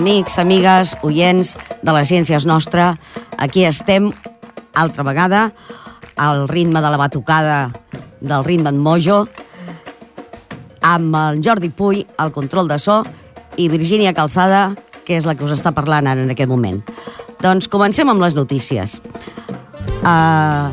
[0.00, 2.94] amics, amigues, oients de les Ciències Nostra.
[3.36, 4.08] Aquí estem,
[4.72, 5.50] altra vegada,
[6.16, 7.58] al ritme de la batucada
[8.20, 9.26] del ritme en mojo,
[10.80, 13.02] amb el Jordi Puy, al control de so,
[13.60, 14.70] i Virgínia Calçada,
[15.04, 16.80] que és la que us està parlant ara en aquest moment.
[17.44, 19.00] Doncs comencem amb les notícies.
[20.00, 20.72] Uh,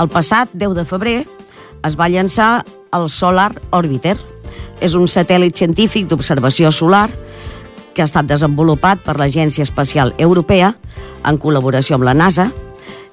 [0.00, 1.18] el passat 10 de febrer
[1.84, 2.62] es va llançar
[2.96, 4.16] el Solar Orbiter.
[4.80, 7.31] És un satèl·lit científic d'observació solar que
[8.00, 10.72] ha estat desenvolupat per l'Agència Espacial Europea
[11.28, 12.48] en col·laboració amb la NASA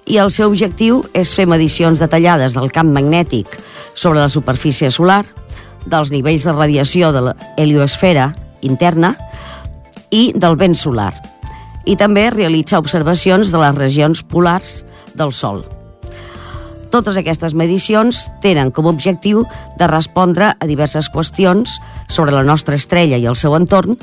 [0.10, 3.60] i el seu objectiu és fer medicions detallades del camp magnètic
[3.94, 5.24] sobre la superfície solar,
[5.86, 9.16] dels nivells de radiació de l'heliosfera interna
[10.10, 11.12] i del vent solar,
[11.86, 14.80] i també realitzar observacions de les regions polars
[15.16, 15.79] del Sol.
[16.90, 19.44] Totes aquestes medicions tenen com a objectiu
[19.78, 21.78] de respondre a diverses qüestions
[22.10, 24.00] sobre la nostra estrella i el seu entorn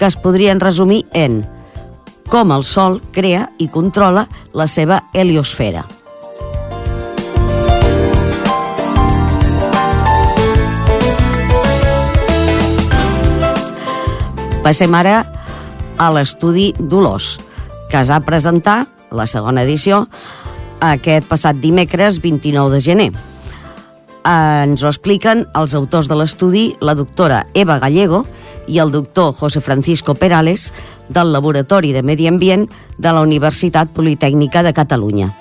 [0.00, 1.42] que es podrien resumir en
[2.30, 4.24] com el Sol crea i controla
[4.56, 5.84] la seva heliosfera.
[14.64, 15.24] Passem ara
[16.00, 17.34] a l'estudi Dolors,
[17.90, 20.04] que es va presentar, la segona edició,
[20.80, 23.10] aquest passat dimecres 29 de gener.
[24.20, 28.26] Eh, ens ho expliquen els autors de l'estudi, la doctora Eva Gallego
[28.68, 30.72] i el doctor José Francisco Perales
[31.08, 35.39] del Laboratori de Medi Ambient de la Universitat Politècnica de Catalunya.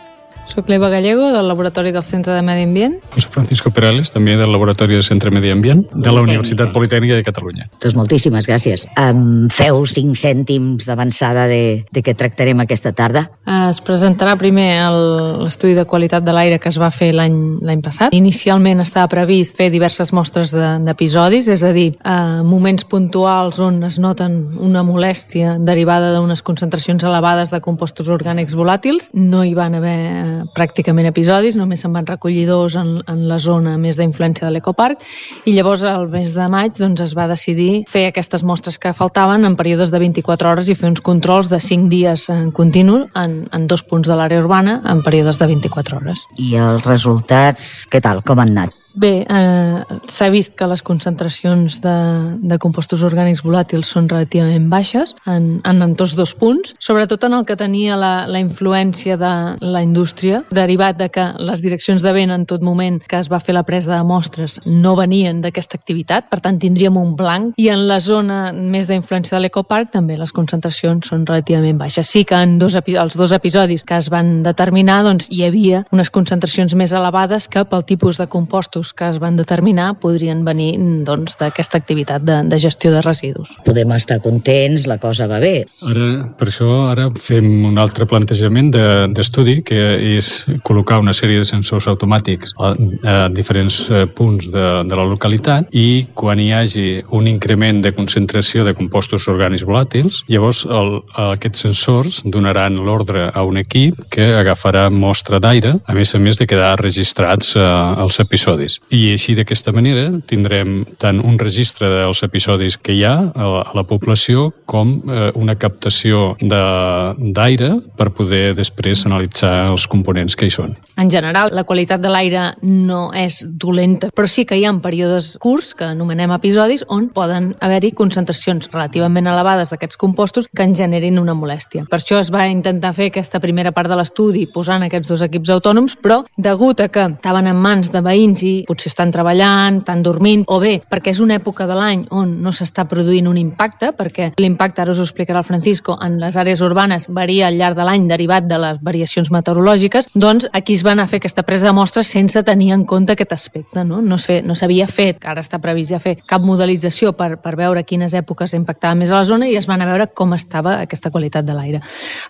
[0.50, 2.95] Soc l'Eva Gallego, del Laboratori del Centre de Medi Ambient.
[3.14, 7.19] José Francisco Perales, també del Laboratori del Centre de Medi Ambient de la Universitat Politècnica
[7.19, 7.67] de Catalunya.
[7.83, 8.88] Doncs moltíssimes gràcies.
[8.97, 13.27] Em feu cinc cèntims d'avançada de, de què tractarem aquesta tarda?
[13.70, 18.17] Es presentarà primer l'estudi de qualitat de l'aire que es va fer l'any passat.
[18.17, 23.83] Inicialment estava previst fer diverses mostres d'episodis, de, és a dir, a moments puntuals on
[23.86, 29.11] es noten una molèstia derivada d'unes concentracions elevades de compostos orgànics volàtils.
[29.14, 33.39] No hi van haver eh, pràcticament episodis, només se'n van recollir dos en, en la
[33.39, 35.04] zona més d'influència de l'ecoparc
[35.45, 39.45] i llavors al mes de maig doncs, es va decidir fer aquestes mostres que faltaven
[39.45, 43.39] en períodes de 24 hores i fer uns controls de 5 dies en continu en,
[43.52, 46.26] en dos punts de l'àrea urbana en períodes de 24 hores.
[46.38, 48.23] I els resultats, què tal?
[48.26, 48.76] Com han anat?
[48.94, 51.95] Bé, eh, s'ha vist que les concentracions de,
[52.42, 57.36] de compostos orgànics volàtils són relativament baixes en, en, en tots dos punts, sobretot en
[57.38, 62.14] el que tenia la, la influència de la indústria, derivat de que les direccions de
[62.17, 65.78] vent en tot moment que es va fer la presa de mostres no venien d'aquesta
[65.78, 70.17] activitat, per tant tindríem un blanc, i en la zona més d'influència de l'ecoparc també
[70.17, 72.10] les concentracions són relativament baixes.
[72.10, 76.10] Sí que en dos, els dos episodis que es van determinar doncs, hi havia unes
[76.10, 80.78] concentracions més elevades que pel tipus de compostos compostos que es van determinar podrien venir
[81.06, 83.56] doncs, d'aquesta activitat de, de gestió de residus.
[83.66, 85.66] Podem estar contents, la cosa va bé.
[85.84, 91.40] Ara, per això ara fem un altre plantejament d'estudi, de, que és col·locar una sèrie
[91.40, 92.73] de sensors automàtics a,
[93.04, 97.94] a diferents eh, punts de, de la localitat i quan hi hagi un increment de
[97.94, 101.00] concentració de compostos orgànics volàtils, llavors el,
[101.34, 106.40] aquests sensors donaran l'ordre a un equip que agafarà mostra d'aire, a més a més
[106.40, 107.66] de quedar registrats eh,
[108.04, 108.80] els episodis episodis.
[108.89, 113.83] I així d'aquesta manera tindrem tant un registre dels episodis que hi ha a la
[113.83, 120.75] població com eh, una captació d'aire per poder després analitzar els components que hi són.
[120.97, 125.37] En general, la qualitat de l'aire no és dolenta, però sí que hi ha períodes
[125.39, 131.19] curts, que anomenem episodis, on poden haver-hi concentracions relativament elevades d'aquests compostos que en generin
[131.19, 131.86] una molèstia.
[131.89, 135.50] Per això es va intentar fer aquesta primera part de l'estudi posant aquests dos equips
[135.56, 140.03] autònoms, però degut a que estaven en mans de veïns i potser estan treballant, estan
[140.03, 143.92] dormint, o bé perquè és una època de l'any on no s'està produint un impacte,
[143.97, 147.78] perquè l'impacte, ara us ho explicarà el Francisco, en les àrees urbanes varia al llarg
[147.78, 151.44] de l'any derivat de les variacions meteorològiques, doncs aquí es va anar a fer aquesta
[151.48, 153.84] presa de mostres sense tenir en compte aquest aspecte.
[153.86, 157.84] No, no s'havia no fet, ara està previst ja fer cap modelització per, per veure
[157.88, 161.12] quines èpoques impactava més a la zona i es van a veure com estava aquesta
[161.13, 161.81] qualitat de l'aire.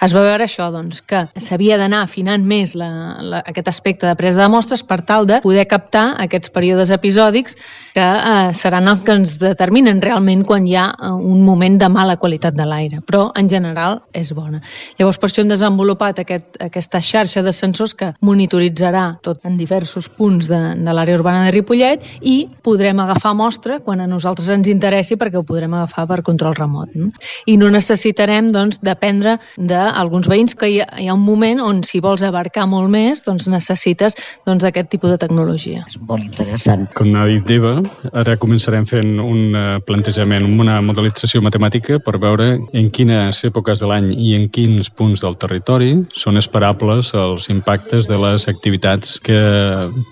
[0.01, 2.89] Es va veure això, doncs, que s'havia d'anar afinant més la,
[3.21, 7.55] la, aquest aspecte de presa de mostres per tal de poder captar aquests períodes episòdics
[7.93, 11.89] que eh, seran els que ens determinen realment quan hi ha eh, un moment de
[11.91, 14.61] mala qualitat de l'aire, però en general és bona.
[14.99, 20.09] Llavors per això hem desenvolupat aquest, aquesta xarxa de sensors que monitoritzarà tot en diversos
[20.09, 24.69] punts de, de l'àrea urbana de Ripollet i podrem agafar mostra quan a nosaltres ens
[24.71, 26.93] interessi perquè ho podrem agafar per control remot.
[26.95, 27.09] No?
[27.49, 31.83] I no necessitarem doncs, dependre d'alguns veïns que hi ha, hi ha un moment on
[31.87, 35.85] si vols abarcar molt més doncs necessites d'aquest doncs, tipus de tecnologia.
[36.09, 36.87] Molt interessant.
[36.97, 37.75] Com ha dit Eva,
[38.17, 43.89] ara començarem fent un eh, plantejament, una modelització matemàtica per veure en quines èpoques de
[43.89, 49.39] l'any i en quins punts del territori són esperables els impactes de les activitats que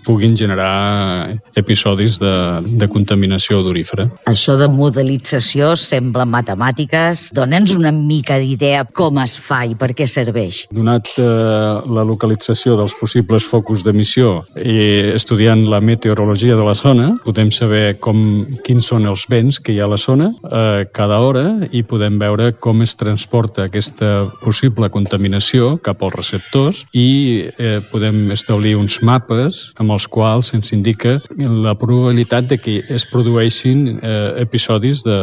[0.05, 2.33] puguin generar episodis de,
[2.79, 4.07] de contaminació odorífera.
[4.29, 7.29] Això de modelització sembla matemàtiques.
[7.38, 10.65] Dóna'ns una mica d'idea com es fa i per què serveix.
[10.75, 14.77] Donat eh, la localització dels possibles focus d'emissió i
[15.17, 18.19] estudiant la meteorologia de la zona, podem saber com,
[18.68, 22.19] quins són els vents que hi ha a la zona eh, cada hora i podem
[22.22, 29.00] veure com es transporta aquesta possible contaminació cap als receptors i eh, podem establir uns
[29.06, 35.18] mapes amb els quals ens indica la probabilitat de que es produeixin eh, episodis de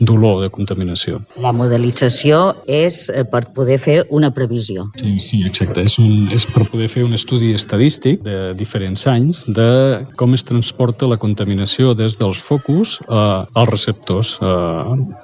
[0.00, 1.20] dolor, de contaminació.
[1.40, 4.88] La modelització és eh, per poder fer una previsió.
[4.98, 5.84] Sí, sí exacte.
[5.86, 9.70] És, un, és per poder fer un estudi estadístic de diferents anys de
[10.16, 14.52] com es transporta la contaminació des dels focus a, als receptors a,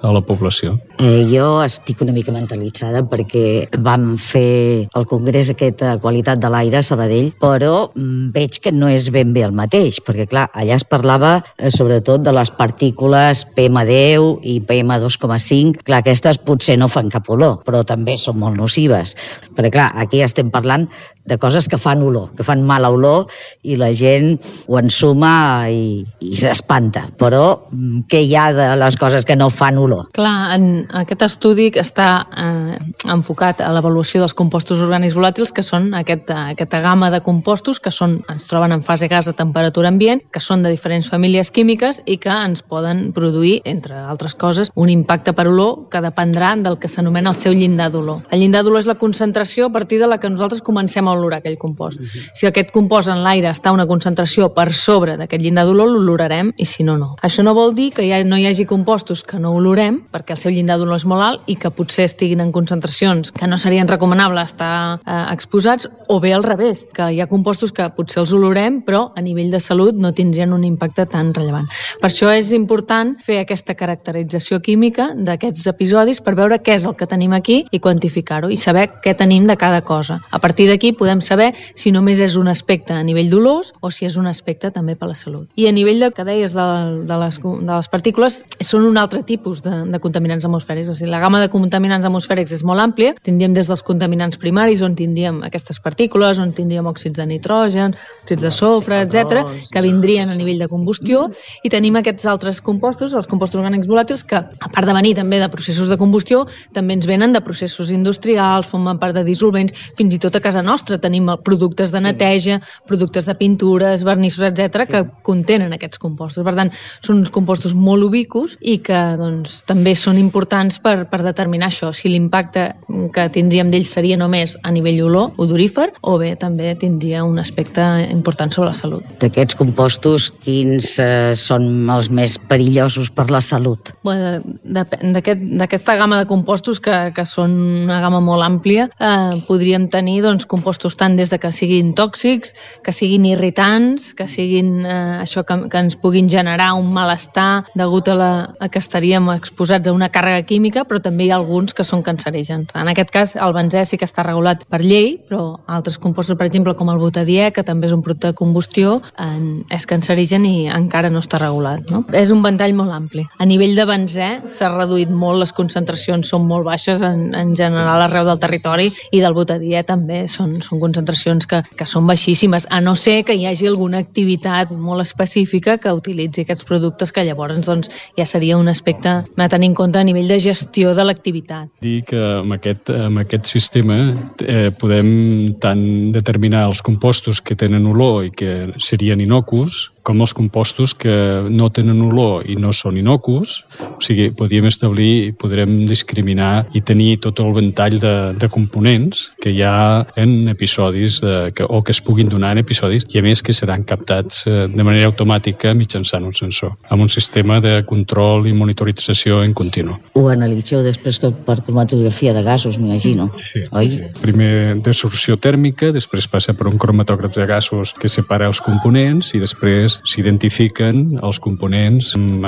[0.03, 0.77] a la població.
[0.97, 6.51] Eh, jo estic una mica mentalitzada perquè vam fer el congrés aquest de qualitat de
[6.53, 10.47] l'aire a Sabadell, però mm, veig que no és ben bé el mateix, perquè clar,
[10.55, 15.85] allà es parlava eh, sobretot de les partícules PM10 i PM2,5.
[15.87, 19.17] Clar, aquestes potser no fan cap olor, però també són molt nocives.
[19.57, 20.89] Perquè clar, aquí estem parlant
[21.27, 23.27] de coses que fan olor, que fan mala olor
[23.67, 24.37] i la gent
[24.67, 27.07] ho ensuma i, i s'espanta.
[27.19, 30.09] Però mm, què hi ha de les coses que no fan olor?
[30.17, 32.79] Clar, en aquest estudi que està eh,
[33.13, 37.93] enfocat a l'avaluació dels compostos orgànics volàtils, que són aquest, aquesta gamma de compostos que
[37.95, 42.03] són, ens troben en fase gas a temperatura ambient, que són de diferents famílies químiques
[42.07, 46.79] i que ens poden produir, entre altres coses, un impacte per olor que dependrà del
[46.83, 48.23] que s'anomena el seu llindar d'olor.
[48.31, 51.41] El llindar d'olor és la concentració a partir de la que nosaltres comencem a olorar
[51.43, 52.03] aquell compost.
[52.35, 56.53] Si aquest compost en l'aire està a una concentració per sobre d'aquest llindar d'olor, l'olorarem
[56.57, 57.11] i si no, no.
[57.27, 60.41] Això no vol dir que ja no hi hagi compostos que no olorem, perquè el
[60.41, 63.89] seu llindar d'olor és molt alt i que potser estiguin en concentracions que no serien
[63.91, 64.71] recomanables estar
[65.05, 69.11] eh, exposats, o bé al revés, que hi ha compostos que potser els olorem, però
[69.17, 71.69] a nivell de salut no tindrien un impacte tan rellevant.
[72.01, 76.97] Per això és important fer aquesta caracterització química d'aquests episodis per veure què és el
[76.97, 80.21] que tenim aquí i quantificar-ho i saber què tenim de cada cosa.
[80.31, 84.07] A partir d'aquí podem saber si només és un aspecte a nivell dolors o si
[84.09, 85.49] és un aspecte també per la salut.
[85.57, 86.67] I a nivell de, que deies de,
[87.07, 90.89] de, les, de les partícules, són un altre tipus de, de contaminants atmosfèrics.
[90.91, 93.15] O sigui, la gamma de contaminants atmosfèrics és molt àmplia.
[93.23, 98.43] Tindríem des dels contaminants primaris, on tindríem aquestes partícules, on tindríem òxids de nitrogen, òxids
[98.43, 101.27] de sofre, etc, que vindrien a nivell de combustió,
[101.63, 105.41] i tenim aquests altres compostos, els compostos orgànics volàtils, que a part de venir també
[105.43, 106.45] de processos de combustió,
[106.77, 110.63] també ens venen de processos industrials, formen part de dissolvents, fins i tot a casa
[110.63, 114.93] nostra tenim productes de neteja, productes de pintures, vernissos, etc sí.
[114.93, 116.45] que contenen aquests compostos.
[116.45, 116.73] Per tant,
[117.05, 121.93] són uns compostos molt ubicus i que doncs, també són importants per, per determinar això,
[121.95, 122.69] si l'impacte
[123.15, 127.83] que tindríem d'ells seria només a nivell olor, odorífer, o bé també tindria un aspecte
[128.11, 129.05] important sobre la salut.
[129.21, 133.93] D'aquests compostos, quins eh, són els més perillosos per la salut?
[134.07, 139.87] Bueno, D'aquesta aquest, gamma de compostos, que, que són una gamma molt àmplia, eh, podríem
[139.93, 145.23] tenir doncs, compostos tant des de que siguin tòxics, que siguin irritants, que siguin eh,
[145.23, 148.31] això que, que ens puguin generar un malestar degut a, la,
[148.61, 152.03] a que estaríem exposats a una càrrega química, però també hi ha alguns que són
[152.07, 152.73] cancerígens.
[152.75, 156.49] En aquest cas, el benzè sí que està regulat per llei, però altres compostos, per
[156.49, 160.67] exemple, com el butadiè, que també és un producte de combustió, en, és cancerigen i
[160.73, 161.87] encara no està regulat.
[161.93, 162.03] No?
[162.17, 163.27] És un ventall molt ampli.
[163.39, 168.07] A nivell de benzè s'ha reduït molt, les concentracions són molt baixes en, en general
[168.07, 172.81] arreu del territori i del butadiè també són, són concentracions que, que són baixíssimes, a
[172.81, 177.61] no ser que hi hagi alguna activitat molt específica que utilitzi aquests productes que llavors
[177.67, 181.69] doncs, ja seria un aspecte a tenir en compte a nivell de gestió de l'activitat.
[181.83, 183.99] Dir que amb aquest, amb aquest sistema
[184.47, 185.85] eh, podem tant
[186.15, 191.13] determinar els compostos que tenen olor i que serien inocus com els compostos que
[191.51, 196.83] no tenen olor i no són inocus, o sigui, podríem establir i podrem discriminar i
[196.87, 201.83] tenir tot el ventall de, de components que hi ha en episodis de, que, o
[201.83, 205.11] que es puguin donar en episodis i a més que seran captats eh, de manera
[205.11, 209.99] automàtica mitjançant un sensor, amb un sistema de control i monitorització en continu.
[210.15, 213.91] Ho analitzeu després per cromatografia de gasos, m'imagino, sí, oi?
[213.97, 214.13] Sí.
[214.23, 214.53] Primer
[214.87, 219.43] de sorció tèrmica, després passa per un cromatògraf de gasos que separa els components i
[219.43, 222.47] després s'identifiquen els components amb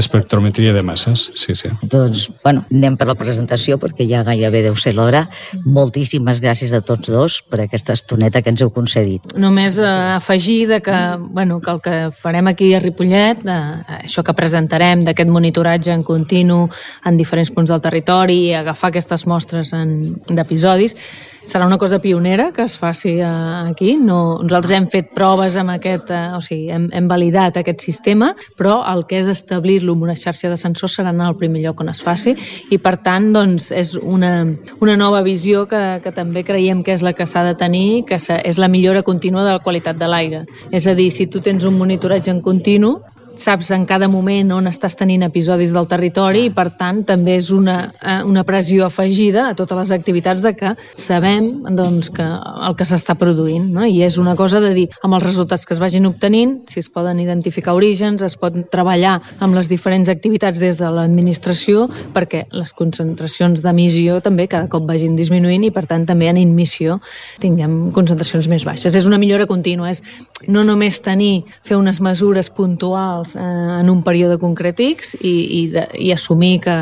[0.00, 1.24] espectrometria de masses.
[1.42, 1.70] Sí, sí.
[1.82, 5.24] Doncs, bueno, anem per la presentació perquè ja gairebé deu ser l'hora.
[5.64, 9.34] Moltíssimes gràcies a tots dos per aquesta estoneta que ens heu concedit.
[9.38, 14.24] Només eh, afegir de que, bueno, que el que farem aquí a Ripollet, eh, això
[14.26, 16.64] que presentarem d'aquest monitoratge en continu
[17.06, 20.96] en diferents punts del territori i agafar aquestes mostres d'episodis,
[21.44, 23.96] serà una cosa pionera que es faci eh, aquí.
[23.96, 28.32] No, nosaltres hem fet proves amb aquest, eh, o sigui, hem, hem validat aquest sistema,
[28.58, 31.82] però el que és establir-lo en una xarxa de sensors serà anar al primer lloc
[31.82, 32.34] on es faci
[32.70, 34.32] i, per tant, doncs, és una,
[34.80, 38.18] una nova visió que, que també creiem que és la que s'ha de tenir, que
[38.18, 40.44] és la millora contínua de la qualitat de l'aire.
[40.72, 42.98] És a dir, si tu tens un monitoratge en continu,
[43.36, 47.50] saps en cada moment on estàs tenint episodis del territori i per tant també és
[47.54, 52.76] una, eh, una pressió afegida a totes les activitats de que sabem doncs, que el
[52.76, 53.86] que s'està produint no?
[53.86, 56.88] i és una cosa de dir amb els resultats que es vagin obtenint, si es
[56.88, 62.72] poden identificar orígens, es pot treballar amb les diferents activitats des de l'administració perquè les
[62.72, 67.00] concentracions d'emissió també cada cop vagin disminuint i per tant també en immissió
[67.40, 68.94] tinguem concentracions més baixes.
[68.94, 70.02] És una millora contínua, és
[70.48, 75.62] no només tenir, fer unes mesures puntuals professionals eh, en un període concret X i,
[75.62, 76.74] i, de, i assumir que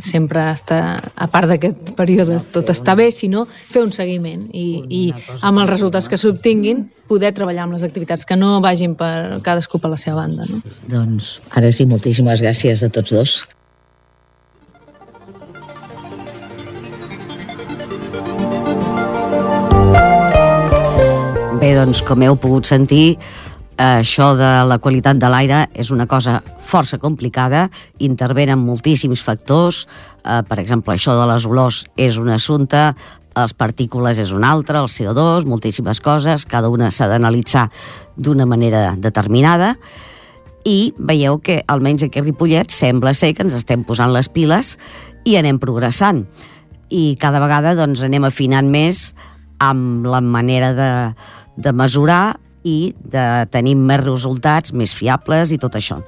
[0.00, 5.02] sempre està, a part d'aquest període tot està bé, sinó fer un seguiment i, i
[5.40, 9.78] amb els resultats que s'obtinguin poder treballar amb les activitats que no vagin per cadascú
[9.78, 10.46] per la seva banda.
[10.50, 10.62] No?
[10.90, 13.38] Doncs ara sí, moltíssimes gràcies a tots dos.
[21.56, 23.16] Bé, doncs, com heu pogut sentir,
[23.76, 27.66] això de la qualitat de l'aire és una cosa força complicada,
[27.98, 29.86] intervenen moltíssims factors,
[30.24, 32.94] eh, per exemple, això de les olors és un assumpte,
[33.36, 37.68] les partícules és un altre, el CO2, moltíssimes coses, cada una s'ha d'analitzar
[38.16, 39.76] d'una manera determinada,
[40.64, 44.78] i veieu que, almenys aquí a Ripollet, sembla ser que ens estem posant les piles
[45.24, 46.24] i anem progressant.
[46.90, 49.12] I cada vegada doncs, anem afinant més
[49.62, 50.90] amb la manera de,
[51.56, 56.00] de mesurar i de tenir més resultats, més fiables i tot això.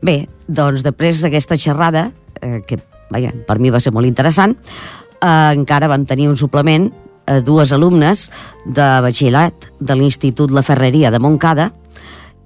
[0.00, 2.08] Bé, doncs després d'aquesta xerrada,
[2.40, 2.78] eh, que
[3.10, 6.92] vaja, per mi va ser molt interessant, eh, encara vam tenir un suplement,
[7.26, 8.30] eh, dues alumnes
[8.64, 11.72] de batxillerat de l'Institut La Ferreria de Montcada,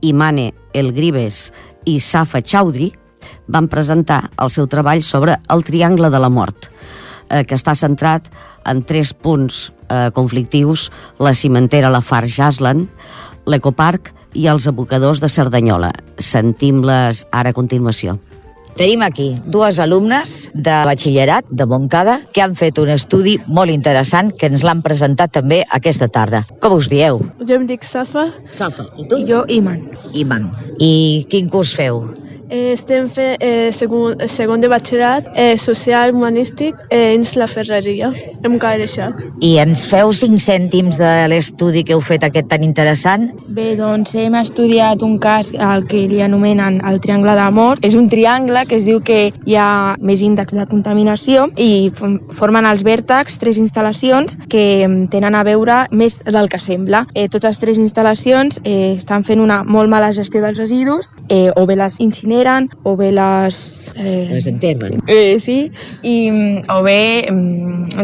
[0.01, 1.53] Imane Elgribes
[1.85, 2.93] i Safa Chaudhry,
[3.47, 6.71] van presentar el seu treball sobre el Triangle de la Mort,
[7.29, 8.31] eh, que està centrat
[8.65, 12.89] en tres punts eh, conflictius, la cimentera La Far Jasland,
[13.47, 15.93] l'Ecoparc i els abocadors de Cerdanyola.
[16.19, 18.19] Sentim-les ara a continuació.
[18.73, 24.31] Tenim aquí dues alumnes de batxillerat de Montcada que han fet un estudi molt interessant
[24.33, 26.47] que ens l'han presentat també aquesta tarda.
[26.65, 27.21] Com us dieu?
[27.45, 28.31] Jo em dic Safa.
[28.49, 28.89] Safa.
[28.97, 29.21] I tu?
[29.29, 29.85] Jo, Iman.
[30.17, 30.49] Iman.
[30.81, 32.07] I quin curs feu?
[32.53, 38.11] Eh, estem fent eh, segon, segon de batxillerat eh, social humanístic eh, dins la ferreria,
[38.45, 39.23] en Caireixac.
[39.41, 43.31] I ens feu cinc cèntims de l'estudi que heu fet aquest tan interessant?
[43.57, 47.81] Bé, doncs hem estudiat un cas al que li anomenen el triangle de mort.
[47.89, 52.69] És un triangle que es diu que hi ha més índex de contaminació i formen
[52.69, 57.07] els vèrtex tres instal·lacions que tenen a veure més del que sembla.
[57.15, 61.65] Eh, totes tres instal·lacions eh, estan fent una molt mala gestió dels residus eh, o
[61.65, 63.93] bé les incineren incineren o bé les...
[63.95, 65.01] Eh, les enterren.
[65.07, 65.71] Eh, sí,
[66.03, 66.15] i,
[66.69, 68.03] o bé mm,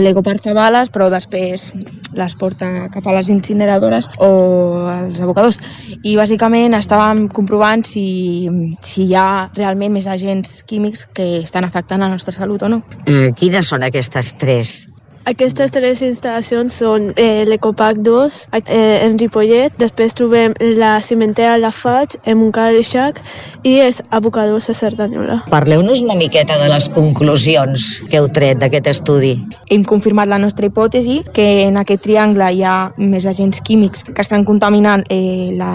[0.00, 1.70] l'ecoparc fa bales però després
[2.14, 5.60] les porta cap a les incineradores o als abocadors.
[6.02, 8.48] I bàsicament estàvem comprovant si,
[8.82, 12.82] si hi ha realment més agents químics que estan afectant la nostra salut o no.
[13.06, 14.86] Eh, quines són aquestes tres
[15.28, 21.72] aquestes tres instal·lacions són eh, l'Ecopac 2 eh, en Ripollet, després trobem la cimentera La
[21.74, 23.20] Faig en Montcada i Xac
[23.68, 25.40] i els abocadors a Cerdanyola.
[25.52, 29.34] Parleu-nos una miqueta de les conclusions que heu tret d'aquest estudi.
[29.70, 34.24] Hem confirmat la nostra hipòtesi que en aquest triangle hi ha més agents químics que
[34.24, 35.72] estan contaminant eh, la,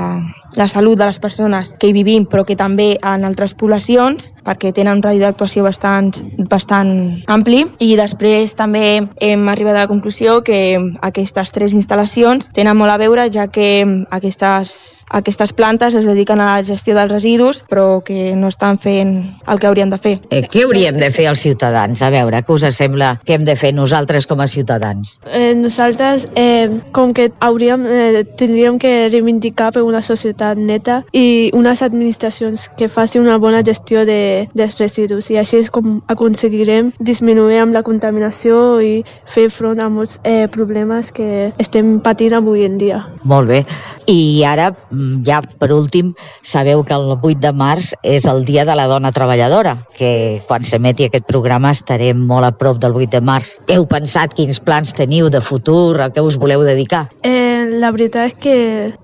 [0.56, 4.72] la salut de les persones que hi vivim, però que també en altres poblacions, perquè
[4.76, 6.12] tenen un radi d'actuació bastant,
[6.50, 6.92] bastant
[7.32, 7.66] ampli.
[7.84, 13.00] I després també hem arribat a la conclusió que aquestes tres instal·lacions tenen molt a
[13.02, 13.86] veure, ja que
[14.16, 19.16] aquestes, aquestes plantes es dediquen a la gestió dels residus, però que no estan fent
[19.48, 20.16] el que haurien de fer.
[20.30, 22.02] Eh, què hauríem de fer els ciutadans?
[22.02, 25.20] A veure, què us sembla que hem de fer nosaltres com a ciutadans?
[25.32, 31.04] Eh, nosaltres, eh, com que hauríem, eh, tindríem que reivindicar per una societat ciutat neta
[31.14, 36.02] i unes administracions que facin una bona gestió de, dels residus i així és com
[36.08, 42.34] aconseguirem disminuir amb la contaminació i fer front a molts eh, problemes que estem patint
[42.34, 43.06] avui en dia.
[43.24, 43.64] Molt bé.
[44.08, 48.66] I ara, mm, ja per últim, sabeu que el 8 de març és el Dia
[48.66, 53.18] de la Dona Treballadora, que quan s'emeti aquest programa estarem molt a prop del 8
[53.18, 53.56] de març.
[53.72, 57.08] Heu pensat quins plans teniu de futur, a què us voleu dedicar?
[57.24, 58.58] Eh, la veritat és que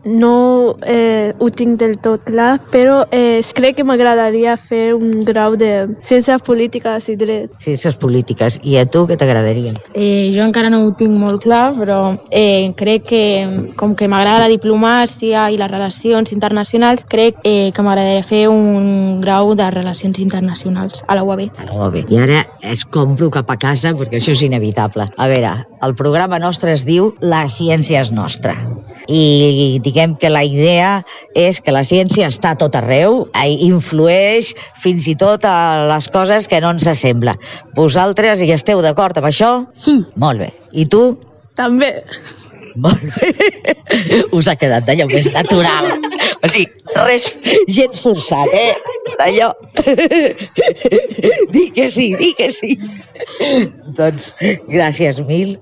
[0.06, 5.56] no eh, ho tinc del tot clar, però eh, crec que m'agradaria fer un grau
[5.60, 5.72] de
[6.06, 7.54] ciències polítiques i dret.
[7.64, 8.60] Ciències polítiques.
[8.64, 9.76] I a tu què t'agradaria?
[9.94, 13.24] Eh, jo encara no ho tinc molt clar, però eh, crec que
[13.78, 19.20] com que m'agrada la diplomàcia i les relacions internacionals, crec eh, que m'agradaria fer un
[19.24, 21.48] grau de relacions internacionals a la UAB.
[21.58, 22.02] A la UAB.
[22.12, 25.10] I ara es compro cap a casa perquè això és inevitable.
[25.18, 28.54] A veure, el programa nostre es diu La ciència és nostra.
[29.12, 31.02] I diguem que la idea
[31.38, 33.26] és que la ciència està a tot arreu,
[33.66, 37.36] influeix fins i tot a les coses que no ens sembla.
[37.76, 39.52] Vosaltres hi esteu d'acord amb això?
[39.74, 39.98] Sí.
[40.22, 40.52] Molt bé.
[40.72, 41.18] I tu?
[41.58, 41.96] També.
[42.76, 43.34] Molt bé.
[44.38, 45.92] Us ha quedat d'allò més natural.
[46.42, 46.66] O sigui,
[47.06, 47.28] res,
[47.70, 48.74] gens forçat, eh?
[49.20, 49.52] D'allò.
[51.54, 52.72] Di que sí, di que sí.
[53.98, 54.32] doncs,
[54.72, 55.58] gràcies mil.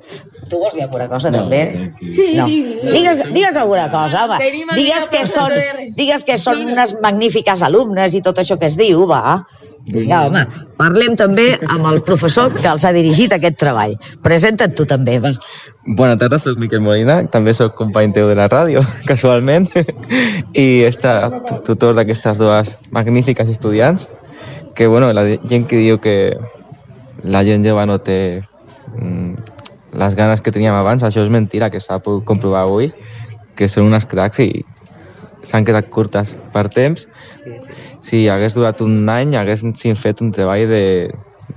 [0.49, 1.91] Tu vols dir alguna cosa, no, també?
[2.01, 2.45] Sí, no.
[2.49, 4.51] Digues, digues alguna cosa, home.
[4.75, 5.53] Digues que, són,
[5.97, 9.39] digues que són unes magnífiques alumnes i tot això que es diu, va.
[9.89, 10.43] Ja, home,
[10.77, 13.95] parlem també amb el professor que els ha dirigit aquest treball.
[14.25, 15.17] Presenta't tu també.
[15.23, 15.31] Va.
[15.97, 19.69] Bona tarda, soc Miquel Molina, també sóc company teu de la ràdio, casualment,
[20.53, 21.15] i esta,
[21.65, 24.09] tutor d'aquestes dues magnífiques estudiants,
[24.75, 26.37] que bueno, la gent que diu que
[27.23, 28.19] la gent jove no té
[28.95, 29.28] mm,
[29.93, 32.91] les ganes que teníem abans, això és mentira, que s'ha pogut comprovar avui,
[33.55, 34.50] que són unes cracs i
[35.43, 37.08] s'han quedat curtes per temps.
[37.43, 37.79] Sí, sí.
[38.10, 40.84] Si hagués durat un any, haguessin fet un treball de,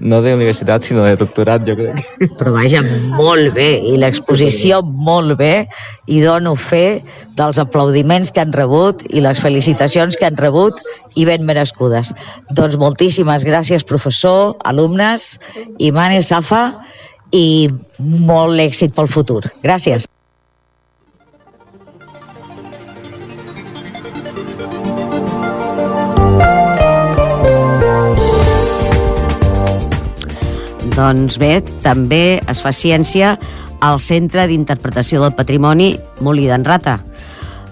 [0.01, 2.01] no d'universitat, sinó de doctorat, jo crec.
[2.39, 2.83] Però vaja,
[3.19, 5.69] molt bé, i l'exposició molt bé,
[6.07, 7.03] i dono fe
[7.39, 10.79] dels aplaudiments que han rebut i les felicitacions que han rebut
[11.17, 12.13] i ben merescudes.
[12.57, 15.37] Doncs moltíssimes gràcies, professor, alumnes,
[15.79, 16.65] Imane Safa,
[17.33, 17.69] i
[18.29, 19.43] molt èxit pel futur.
[19.65, 20.07] Gràcies.
[30.93, 33.33] Doncs bé, també es fa ciència
[33.83, 36.99] al Centre d'Interpretació del Patrimoni Molí d'en Rata.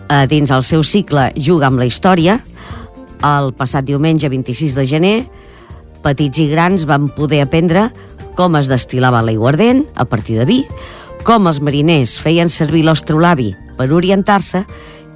[0.09, 2.39] Eh, dins el seu cicle Juga amb la història,
[3.21, 5.17] el passat diumenge 26 de gener,
[6.01, 7.91] petits i grans van poder aprendre
[8.39, 10.61] com es destilava l'aiguardent a partir de vi,
[11.27, 14.65] com els mariners feien servir l'astrolabi per orientar-se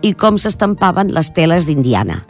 [0.04, 2.20] i com s'estampaven les teles d'indiana.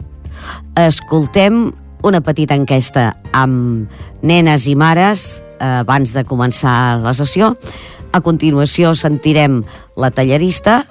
[0.79, 1.67] Escoltem
[2.05, 3.89] una petita enquesta amb
[4.23, 5.25] nenes i mares
[5.59, 7.55] eh, abans de començar la sessió.
[8.15, 9.63] A continuació sentirem
[9.99, 10.83] la tallerista,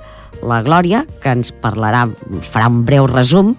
[0.44, 2.04] la Glòria, que ens parlarà,
[2.50, 3.54] farà un breu resum,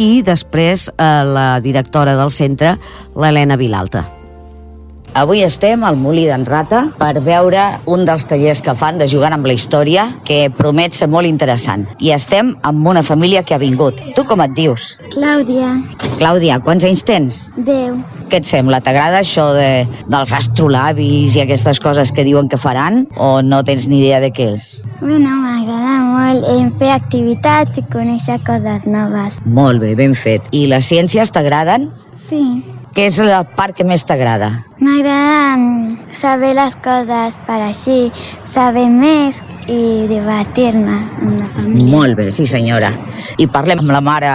[0.00, 2.74] i després eh, la directora del centre,
[3.14, 4.19] l'Helena Vilalta.
[5.18, 9.34] Avui estem al Molí d'en Rata per veure un dels tallers que fan de jugant
[9.34, 11.82] amb la història que promet ser molt interessant.
[11.98, 13.98] I estem amb una família que ha vingut.
[14.14, 14.92] Tu com et dius?
[15.16, 15.72] Clàudia.
[16.20, 17.42] Clàudia, quants anys tens?
[17.58, 17.98] Deu.
[18.30, 18.78] Què et sembla?
[18.86, 23.02] T'agrada això de, dels astrolabis i aquestes coses que diuen que faran?
[23.18, 24.72] O no tens ni idea de què és?
[25.00, 29.42] Bueno, m'agrada molt en fer activitats i conèixer coses noves.
[29.44, 30.46] Molt bé, ben fet.
[30.54, 31.90] I les ciències t'agraden?
[32.28, 32.44] Sí.
[32.94, 34.48] Què és la part que més t'agrada?
[34.82, 35.30] M'agrada
[36.18, 38.10] saber les coses per així,
[38.50, 39.38] saber més
[39.70, 41.86] i divertir-me amb la família.
[41.92, 42.90] Molt bé, sí senyora.
[43.38, 44.32] I parlem amb la mare.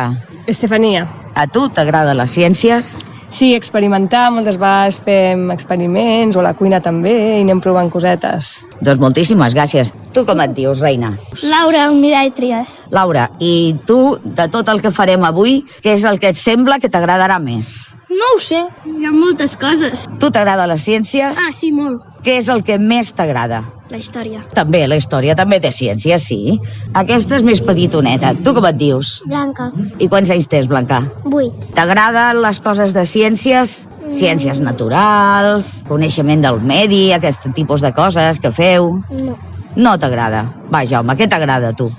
[0.48, 1.04] Estefania.
[1.36, 2.96] A tu t'agraden les ciències?
[3.36, 8.54] Sí, experimentar, moltes vegades fem experiments, o la cuina també, i anem provant cosetes.
[8.80, 9.92] Doncs moltíssimes gràcies.
[10.16, 11.12] Tu com et dius, reina?
[11.44, 12.78] Laura, un mirall Trias.
[12.96, 16.80] Laura, i tu, de tot el que farem avui, què és el que et sembla
[16.80, 17.76] que t'agradarà més?
[18.16, 20.06] No ho sé, hi ha moltes coses.
[20.22, 21.32] Tu t'agrada la ciència?
[21.36, 22.04] Ah, sí, molt.
[22.26, 23.62] Què és el que més t'agrada?
[23.92, 24.42] La història.
[24.58, 26.58] També, la història també té ciència, sí.
[26.98, 28.32] Aquesta és més petitoneta.
[28.46, 29.20] Tu com et dius?
[29.30, 29.68] Blanca.
[30.02, 31.02] I quants anys tens, Blanca?
[31.26, 31.68] Vuit.
[31.78, 33.76] T'agraden les coses de ciències?
[34.06, 34.16] Mm.
[34.16, 38.96] Ciències naturals, coneixement del medi, aquest tipus de coses que feu?
[39.12, 39.38] No.
[39.76, 40.46] No t'agrada?
[40.72, 41.92] Vaja, home, què t'agrada a tu?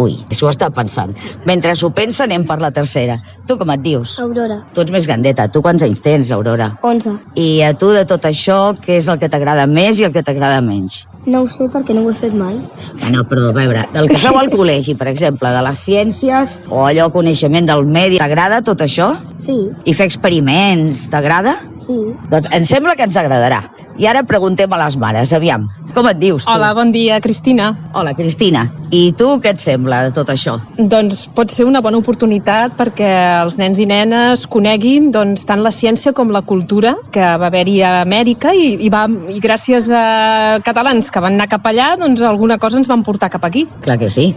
[0.00, 1.12] Ui, s'ho està pensant.
[1.46, 3.18] Mentre s'ho pensa, anem per la tercera.
[3.46, 4.16] Tu com et dius?
[4.22, 4.62] Aurora.
[4.74, 5.48] Tu ets més grandeta.
[5.52, 6.70] Tu quants anys tens, Aurora?
[6.82, 7.18] 11.
[7.36, 10.22] I a tu de tot això, què és el que t'agrada més i el que
[10.24, 11.02] t'agrada menys?
[11.26, 12.56] No ho sé perquè no ho he fet mai.
[12.98, 16.82] Bueno, però a veure, el que feu al col·legi, per exemple, de les ciències o
[16.88, 19.12] allò coneixement del medi, t'agrada tot això?
[19.38, 21.58] Sí, I fer experiments, t'agrada?
[21.70, 22.00] sí.
[22.32, 23.62] Doncs em sembla que ens agradarà.
[24.00, 26.50] I ara preguntem a les mares, aviam, com et dius tu?
[26.52, 27.72] Hola, bon dia, Cristina.
[27.92, 28.64] Hola, Cristina.
[28.92, 30.58] I tu què et sembla de tot això?
[30.76, 33.08] Doncs pot ser una bona oportunitat perquè
[33.42, 37.78] els nens i nenes coneguin doncs, tant la ciència com la cultura que va haver-hi
[37.84, 40.04] a Amèrica i, i, va, i gràcies a
[40.64, 43.66] catalans que van anar cap allà, doncs alguna cosa ens van portar cap aquí.
[43.84, 44.32] Clar que sí.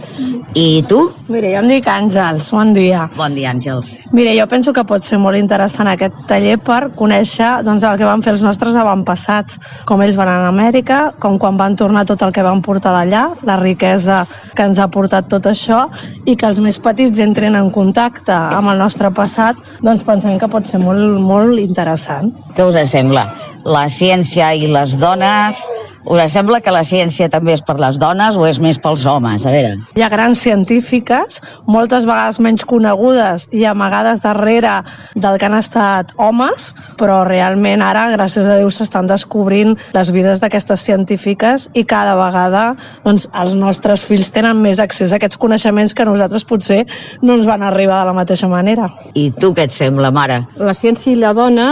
[0.56, 1.02] I tu?
[1.28, 3.06] Mira, jo em dic Àngels, bon dia.
[3.16, 3.96] Bon dia, Àngels.
[4.16, 8.08] Mira, jo penso que pot ser molt interessant aquest taller per conèixer doncs, el que
[8.08, 9.45] van fer els nostres avantpassats,
[9.88, 12.94] com ells van anar a Amèrica, com quan van tornar tot el que van portar
[12.96, 14.24] d'allà, la riquesa
[14.56, 15.86] que ens ha portat tot això,
[16.24, 20.50] i que els més petits entrin en contacte amb el nostre passat, doncs pensem que
[20.50, 22.32] pot ser molt, molt interessant.
[22.56, 23.28] Què us sembla?
[23.66, 25.66] La ciència i les dones...
[26.06, 29.42] Us sembla que la ciència també és per les dones o és més pels homes?
[29.42, 29.72] A veure...
[29.98, 34.76] Hi ha grans científiques, moltes vegades menys conegudes i amagades darrere
[35.18, 36.68] del que han estat homes,
[37.00, 42.68] però realment ara, gràcies a Déu, s'estan descobrint les vides d'aquestes científiques i cada vegada
[43.02, 46.84] doncs, els nostres fills tenen més accés a aquests coneixements que nosaltres potser
[47.26, 48.92] no ens van arribar de la mateixa manera.
[49.18, 50.44] I tu què et sembla, mare?
[50.62, 51.68] La ciència i la dona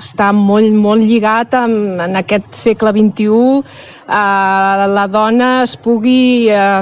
[0.00, 6.80] està molt, molt lligat amb, en aquest segle XXI eh, la dona es pugui eh,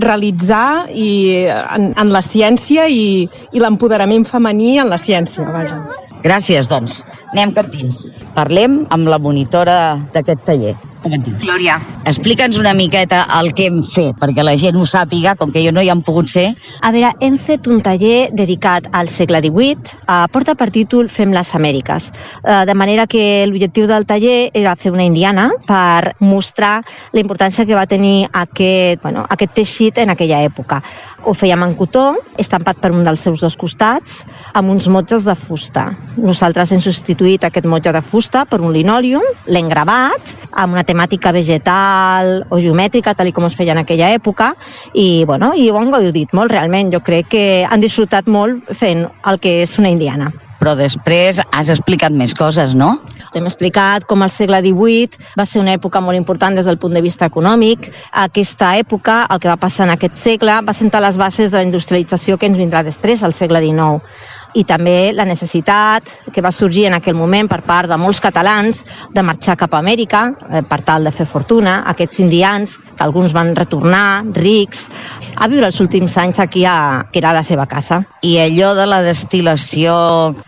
[0.00, 1.10] realitzar i,
[1.50, 5.80] en, en la ciència i, i l'empoderament femení en la ciència, vaja.
[6.26, 7.02] Gràcies, doncs.
[7.34, 8.06] Anem campins.
[8.34, 9.78] Parlem amb la monitora
[10.14, 10.74] d'aquest taller.
[11.06, 11.38] Com et dius?
[11.38, 11.76] Glòria.
[12.10, 15.70] Explica'ns una miqueta el que hem fet, perquè la gent ho sàpiga, com que jo
[15.70, 16.48] no hi han pogut ser.
[16.82, 21.30] A veure, hem fet un taller dedicat al segle XVIII, eh, porta per títol Fem
[21.30, 22.08] les Amèriques,
[22.42, 27.66] eh, de manera que l'objectiu del taller era fer una indiana per mostrar la importància
[27.66, 30.82] que va tenir aquest, bueno, aquest teixit en aquella època.
[31.22, 35.36] Ho fèiem en cotó, estampat per un dels seus dos costats, amb uns motges de
[35.38, 35.86] fusta.
[36.16, 41.34] Nosaltres hem substituït aquest motge de fusta per un linòlium, l'hem gravat amb una temàtica
[41.36, 44.54] vegetal o geomètrica, tal com es feia en aquella època,
[44.94, 46.90] i, bueno, i ho han gaudit molt, realment.
[46.94, 50.32] Jo crec que han disfrutat molt fent el que és una indiana.
[50.56, 52.94] Però després has explicat més coses, no?
[53.36, 56.96] Hem explicat com el segle XVIII va ser una època molt important des del punt
[56.96, 57.90] de vista econòmic.
[58.24, 61.66] Aquesta època, el que va passar en aquest segle, va sentar les bases de la
[61.68, 64.00] industrialització que ens vindrà després, al segle XIX
[64.56, 68.82] i també la necessitat que va sorgir en aquell moment per part de molts catalans
[69.14, 73.34] de marxar cap a Amèrica eh, per tal de fer fortuna, aquests indians, que alguns
[73.36, 74.86] van retornar, rics,
[75.36, 78.00] a viure els últims anys aquí, a, que era la seva casa.
[78.24, 79.96] I allò de la destil·lació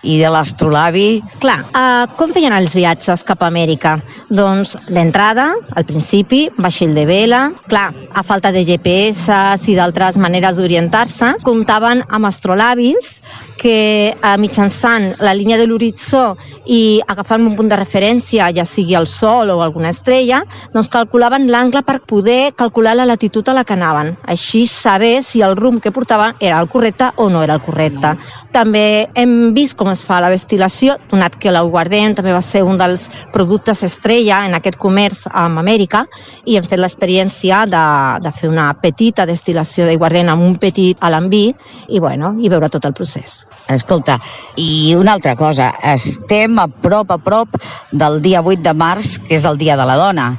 [0.03, 1.09] i de l'astrolabi...
[1.43, 3.99] Clar, eh, com feien els viatges cap a Amèrica?
[4.33, 10.57] Doncs d'entrada, al principi, vaixell de vela, clar, a falta de GPS i d'altres maneres
[10.59, 13.19] d'orientar-se, comptaven amb astrolabis
[13.59, 13.77] que
[14.09, 19.07] eh, mitjançant la línia de l'horitzó i agafant un punt de referència, ja sigui el
[19.11, 20.43] Sol o alguna estrella,
[20.75, 24.15] doncs calculaven l'angle per poder calcular la latitud a la que anaven.
[24.25, 28.15] Així saber si el rumb que portaven era el correcte o no era el correcte.
[28.53, 32.79] També hem vist com es fa la destil·lació, donat que l'aiguardent també va ser un
[32.81, 36.05] dels productes estrella en aquest comerç amb Amèrica
[36.47, 37.85] i hem fet l'experiència de,
[38.25, 41.47] de fer una petita destil·lació d'aiguardent amb un petit alambí
[41.89, 43.43] i, bueno, i veure tot el procés.
[43.89, 44.19] Escolta,
[44.61, 47.57] i una altra cosa, estem a prop a prop
[47.91, 50.35] del dia 8 de març, que és el Dia de la Dona.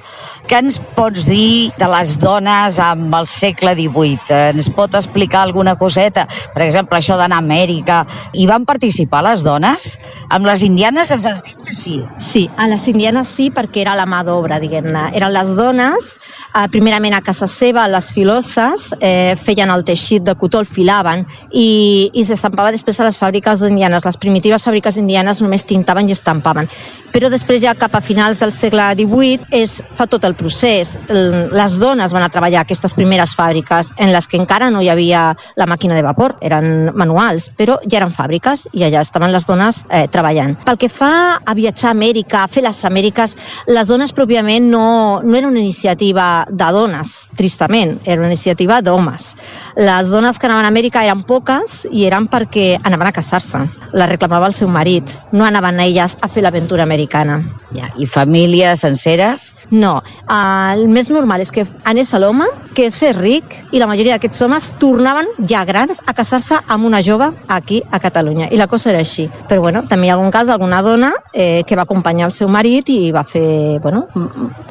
[0.50, 4.38] Què ens pots dir de les dones amb el segle XVIII?
[4.56, 6.24] Ens pot explicar alguna coseta?
[6.56, 8.00] Per exemple, això d'anar a Amèrica.
[8.34, 9.92] Hi van participar les dones?
[10.34, 12.00] Amb les indianes ens has dit que sí.
[12.18, 15.12] Sí, a les indianes sí, perquè era la mà d'obra, diguem-ne.
[15.18, 16.10] Eren les dones,
[16.56, 21.28] eh, primerament a casa seva, les filoses, eh, feien el teixit de cotó, el filaven,
[21.54, 24.06] i, i s'estampava després a les fàbriques indianes.
[24.06, 26.70] Les primitives fàbriques indianes només tintaven i estampaven.
[27.14, 30.98] Però després, ja cap a finals del segle XVIII, es fa tot el procés.
[31.10, 35.36] Les dones van a treballar aquestes primeres fàbriques en les que encara no hi havia
[35.56, 39.84] la màquina de vapor, eren manuals, però ja eren fàbriques i allà estaven les dones
[39.90, 40.56] eh, treballant.
[40.66, 43.36] Pel que fa a viatjar a Amèrica, a fer les Amèriques,
[43.68, 44.86] les dones pròpiament no,
[45.24, 49.34] no era una iniciativa de dones, tristament, era una iniciativa d'homes.
[49.80, 53.66] Les dones que anaven a Amèrica eren poques i eren perquè anaven a casar-se.
[53.94, 55.12] La reclamava el seu marit.
[55.32, 57.42] No anaven elles a fer l'aventura americana.
[57.76, 59.54] Ja, I famílies senceres?
[59.70, 60.00] No.
[60.26, 63.88] Uh, el més normal és que anés a l'home, que es fes ric, i la
[63.90, 68.50] majoria d'aquests homes tornaven ja grans a casar-se amb una jove aquí a Catalunya.
[68.50, 69.28] I la cosa era així.
[69.50, 72.50] Però bueno, també hi ha algun cas d'alguna dona eh, que va acompanyar el seu
[72.50, 74.08] marit i va fer, bueno,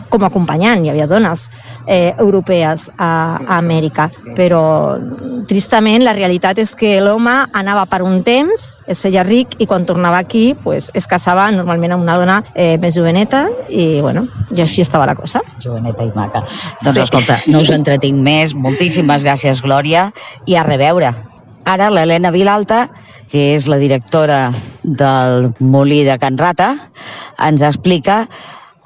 [0.09, 0.85] com a acompanyant.
[0.85, 1.47] Hi havia dones
[1.87, 3.11] eh, europees a,
[3.47, 4.09] a Amèrica.
[4.39, 4.63] Però,
[5.51, 9.87] tristament, la realitat és que l'home anava per un temps, es feia ric i quan
[9.89, 14.63] tornava aquí pues, es casava normalment amb una dona eh, més joveneta i, bueno, i
[14.63, 15.43] així estava la cosa.
[15.65, 16.45] Joveneta i maca.
[16.85, 18.55] Doncs escolta, no us entretinc més.
[18.55, 20.09] Moltíssimes gràcies, Glòria,
[20.47, 21.13] i a reveure.
[21.69, 22.87] Ara l'Helena Vilalta,
[23.29, 24.49] que és la directora
[24.83, 26.71] del Molí de Can Rata,
[27.45, 28.23] ens explica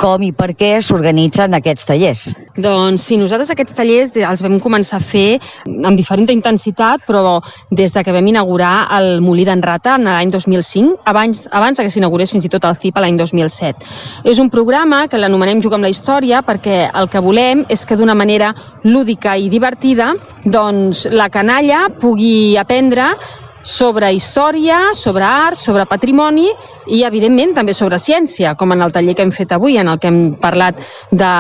[0.03, 2.23] com i per què s'organitzen aquests tallers.
[2.59, 5.39] Doncs sí, nosaltres aquests tallers els vam començar a fer
[5.87, 7.39] amb diferent intensitat, però
[7.71, 12.35] des de que vam inaugurar el Molí d'en Rata l'any 2005, abans, abans que s'inaugurés
[12.35, 13.87] fins i tot el CIP l'any 2007.
[14.29, 17.97] És un programa que l'anomenem Juga amb la història perquè el que volem és que
[17.97, 18.51] d'una manera
[18.83, 20.13] lúdica i divertida
[20.45, 23.13] doncs, la canalla pugui aprendre
[23.63, 26.49] sobre història, sobre art, sobre patrimoni
[26.87, 30.01] i, evidentment, també sobre ciència, com en el taller que hem fet avui, en el
[30.03, 30.79] que hem parlat
[31.11, 31.33] de,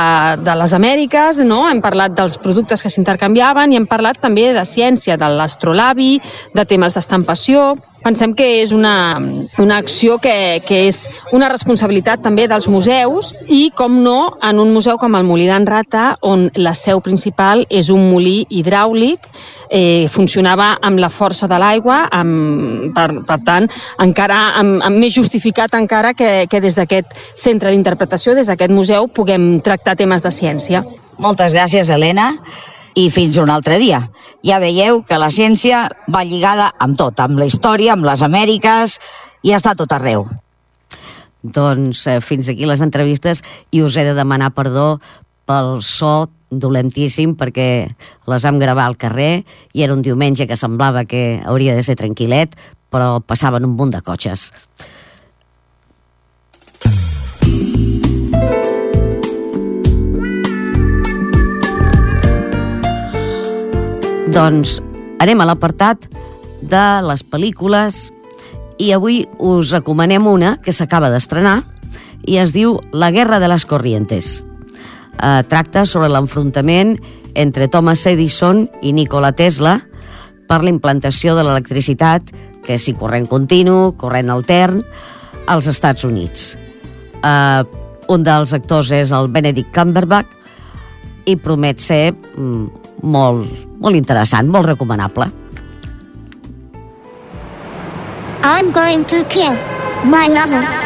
[0.43, 1.65] de les Amèriques, no?
[1.69, 6.17] hem parlat dels productes que s'intercanviaven i hem parlat també de ciència, de l'astrolabi,
[6.55, 7.73] de temes d'estampació...
[8.03, 9.21] Pensem que és una,
[9.63, 14.73] una acció que, que és una responsabilitat també dels museus i, com no, en un
[14.75, 19.29] museu com el Molí d'en Rata, on la seu principal és un molí hidràulic,
[19.71, 22.03] eh, funcionava amb la força de l'aigua,
[22.97, 23.71] per, per tant,
[24.03, 29.07] encara amb, amb més justificat encara que, que des d'aquest centre d'interpretació, des d'aquest museu,
[29.07, 30.83] puguem tractar temes de ciència.
[31.23, 32.33] Moltes gràcies, Helena
[32.95, 34.03] i fins un altre dia.
[34.45, 38.99] Ja veieu que la ciència va lligada amb tot, amb la història, amb les Amèriques,
[39.43, 40.27] i està tot arreu.
[41.43, 43.43] Doncs eh, fins aquí les entrevistes
[43.75, 45.01] i us he de demanar perdó
[45.49, 47.69] pel so dolentíssim perquè
[48.29, 51.97] les vam gravar al carrer i era un diumenge que semblava que hauria de ser
[51.99, 52.55] tranquil·let,
[52.93, 54.51] però passaven un munt de cotxes.
[64.33, 64.79] Doncs
[65.21, 66.07] anem a l'apartat
[66.65, 68.07] de les pel·lícules
[68.81, 71.59] i avui us recomanem una que s'acaba d'estrenar
[72.25, 74.41] i es diu La guerra de les corrientes.
[75.21, 76.97] Eh, tracta sobre l'enfrontament
[77.35, 79.77] entre Thomas Edison i Nikola Tesla
[80.49, 82.33] per la implantació de l'electricitat,
[82.65, 84.81] que és si corrent continu, corrent altern,
[85.45, 86.55] als Estats Units.
[87.21, 87.65] Eh,
[88.09, 93.49] un dels actors és el Benedict Cumberbatch i promet ser mm, molt,
[93.81, 95.31] molt interessant, molt recomanable.
[98.43, 99.57] I'm going to kill
[100.05, 100.82] my lover.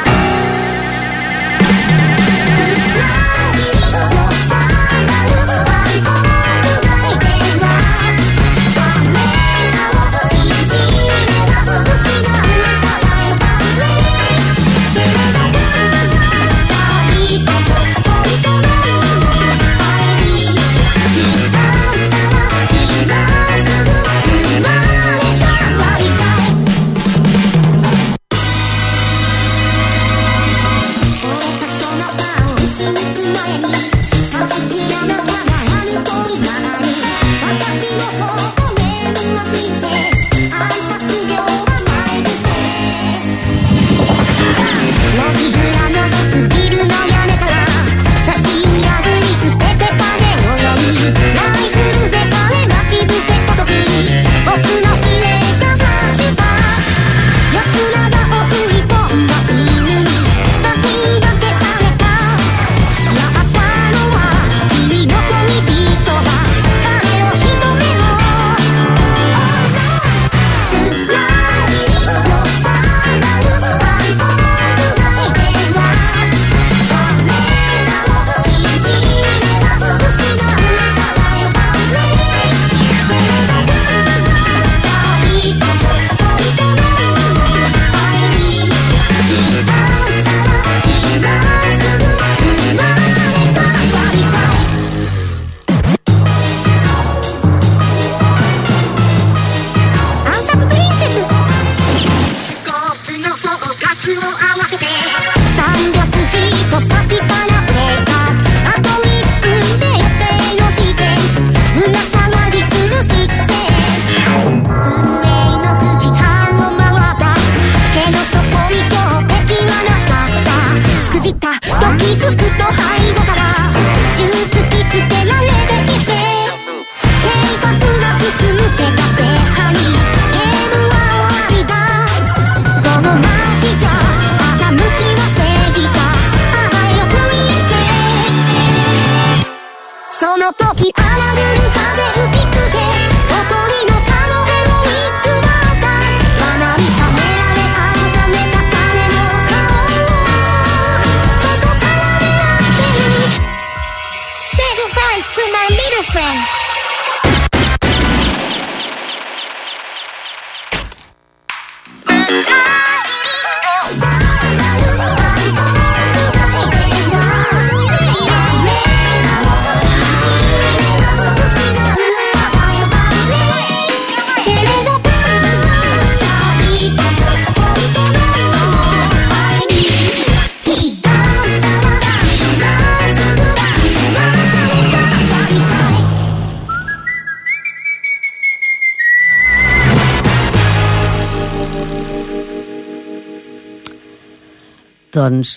[195.16, 195.56] Doncs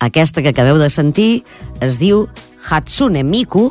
[0.00, 1.44] aquesta que acabeu de sentir
[1.84, 2.24] es diu
[2.64, 3.68] Hatsune Miku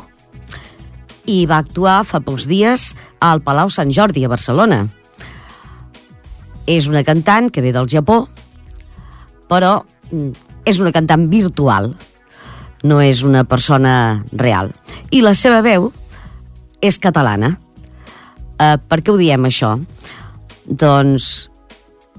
[1.26, 2.92] i va actuar fa pocs dies
[3.24, 4.84] al Palau Sant Jordi a Barcelona.
[6.70, 8.24] És una cantant que ve del Japó,
[9.50, 10.30] però mm,
[10.64, 11.90] és una cantant virtual,
[12.84, 14.70] no és una persona real.
[15.10, 15.90] I la seva veu
[16.84, 17.56] és catalana.
[18.60, 19.74] Eh, per què ho diem, això?
[20.64, 21.50] Doncs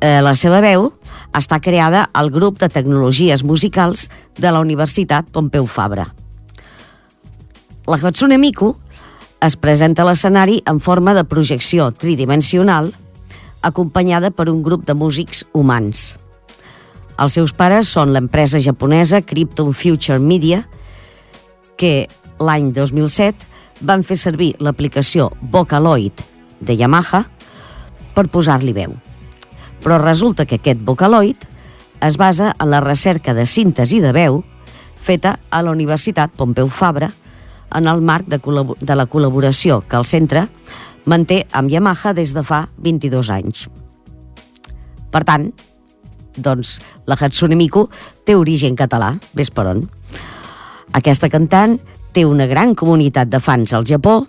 [0.02, 0.92] eh, la seva veu
[1.36, 6.08] està creada al grup de tecnologies musicals de la Universitat Pompeu Fabra.
[7.86, 8.74] La Hatsune Miku
[9.46, 12.94] es presenta a l'escenari en forma de projecció tridimensional
[13.62, 16.16] acompanyada per un grup de músics humans.
[17.22, 20.64] Els seus pares són l'empresa japonesa Krypton Future Media,
[21.78, 22.08] que
[22.40, 26.24] l'any 2007 van fer servir l'aplicació Vocaloid
[26.60, 27.26] de Yamaha
[28.16, 29.05] per posar-li veu.
[29.86, 31.46] Però resulta que aquest Vocaloid
[32.02, 34.40] es basa en la recerca de síntesi de veu
[34.98, 37.12] feta a la Universitat Pompeu Fabra
[37.76, 38.40] en el marc de,
[38.82, 40.48] de la col·laboració que el centre
[41.06, 43.68] manté amb Yamaha des de fa 22 anys.
[45.14, 45.52] Per tant,
[46.36, 47.86] doncs, la Hatsune Miku
[48.26, 49.86] té origen català, ves per on.
[50.98, 51.78] Aquesta cantant
[52.16, 54.24] té una gran comunitat de fans al Japó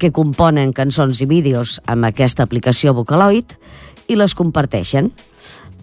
[0.00, 3.54] que componen cançons i vídeos amb aquesta aplicació Vocaloid
[4.10, 5.12] i les comparteixen.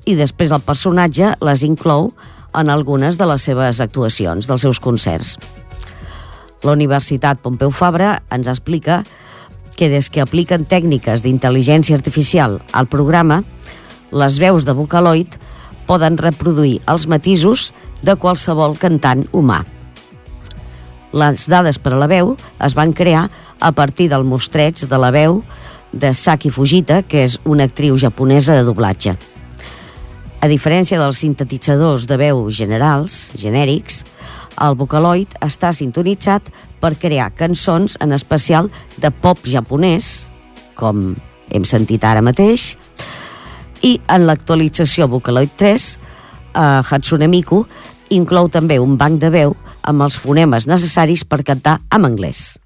[0.08, 2.12] I després el personatge les inclou
[2.58, 5.38] en algunes de les seves actuacions, dels seus concerts.
[6.66, 9.04] La Universitat Pompeu Fabra ens explica
[9.78, 13.44] que des que apliquen tècniques d'intel·ligència artificial al programa,
[14.12, 15.38] les veus de Vocaloid
[15.88, 19.62] poden reproduir els matisos de qualsevol cantant humà.
[21.14, 22.34] Les dades per a la veu
[22.66, 23.28] es van crear
[23.60, 25.42] a partir del mostreig de la veu
[26.00, 29.16] de Saki Fujita, que és una actriu japonesa de doblatge.
[30.38, 34.04] A diferència dels sintetitzadors de veu generals, genèrics,
[34.62, 36.50] el Vocaloid està sintonitzat
[36.82, 38.70] per crear cançons, en especial
[39.02, 40.28] de pop japonès,
[40.78, 41.16] com
[41.50, 42.76] hem sentit ara mateix,
[43.82, 45.90] i en l'actualització Vocaloid 3,
[46.54, 47.64] eh, Hatsune Miku
[48.10, 49.56] inclou també un banc de veu
[49.88, 52.58] amb els fonemes necessaris per cantar en anglès.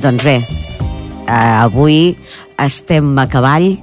[0.00, 2.16] Doncs bé, eh, avui
[2.56, 3.74] estem a cavall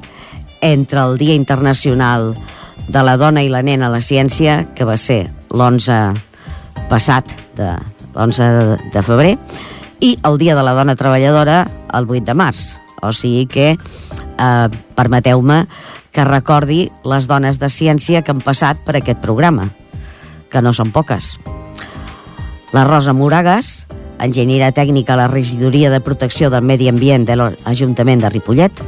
[0.66, 2.32] entre el Dia Internacional
[2.88, 6.18] de la Dona i la Nena a la Ciència, que va ser l'11
[6.90, 7.70] passat, de
[8.16, 9.36] l'11 de, febrer,
[10.02, 11.60] i el Dia de la Dona Treballadora
[11.94, 12.66] el 8 de març.
[13.06, 15.68] O sigui que eh, permeteu-me
[16.10, 19.70] que recordi les dones de ciència que han passat per aquest programa,
[20.50, 21.36] que no són poques.
[22.74, 23.86] La Rosa Moragas,
[24.20, 28.82] enginyera tècnica a la Regidoria de Protecció del Medi Ambient de l'Ajuntament de Ripollet,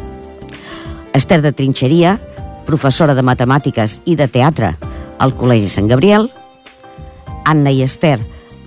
[1.13, 2.17] Esther de Trinxeria,
[2.65, 4.75] professora de Matemàtiques i de Teatre
[5.19, 6.29] al Col·legi Sant Gabriel,
[7.49, 8.19] Anna i Esther,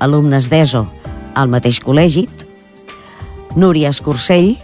[0.02, 0.86] alumnes d'ESO
[1.38, 2.26] al mateix col·legi,
[3.56, 4.56] Núria Escursell,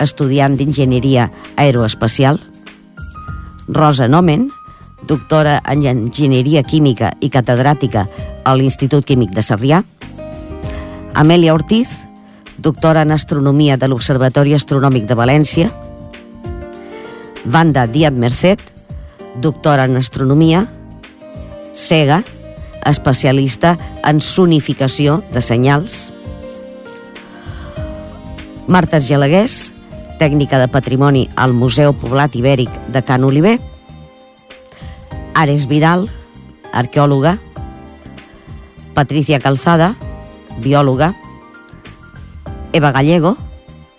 [0.00, 1.28] estudiant d'Enginyeria
[1.60, 2.40] Aeroespacial,
[3.68, 4.48] Rosa Nomen,
[5.06, 8.06] doctora en Enginyeria Química i catedràtica
[8.44, 9.82] a l'Institut Químic de Sarrià,
[11.14, 11.88] Amèlia Ortiz,
[12.58, 15.70] doctora en Astronomia de l'Observatori Astronòmic de València,
[17.50, 18.60] Wanda Díaz Merced,
[19.40, 20.66] doctora en Astronomia,
[21.72, 22.22] Sega,
[22.86, 26.12] especialista en sonificació de senyals,
[28.70, 29.72] Marta Gelagués,
[30.20, 33.58] tècnica de patrimoni al Museu Poblat Ibèric de Can Oliver,
[35.34, 36.06] Ares Vidal,
[36.72, 37.38] arqueòloga,
[38.94, 39.96] Patricia Calzada,
[40.60, 41.14] biòloga,
[42.72, 43.34] Eva Gallego,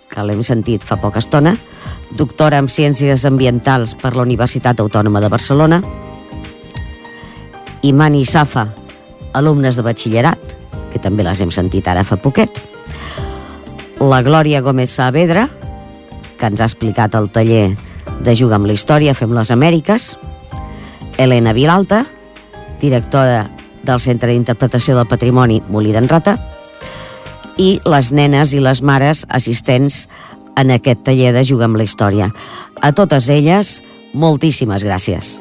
[0.08, 1.56] que l'hem sentit fa poca estona,
[2.16, 5.80] doctora en Ciències Ambientals per la Universitat Autònoma de Barcelona,
[7.82, 8.68] Imani Safa,
[9.32, 10.38] alumnes de batxillerat,
[10.92, 12.60] que també les hem sentit ara fa poquet,
[14.00, 15.48] la Glòria Gómez Saavedra,
[16.38, 17.72] que ens ha explicat el taller
[18.22, 20.12] de Juga amb la Història, Fem les Amèriques,
[21.18, 22.04] Helena Vilalta,
[22.80, 23.48] directora
[23.82, 26.36] del Centre d'Interpretació del Patrimoni Molí d'en Rata,
[27.60, 30.06] i les nenes i les mares assistents
[30.56, 32.30] en aquest taller de Juga amb la Història.
[32.80, 33.80] A totes elles,
[34.12, 35.40] moltíssimes gràcies.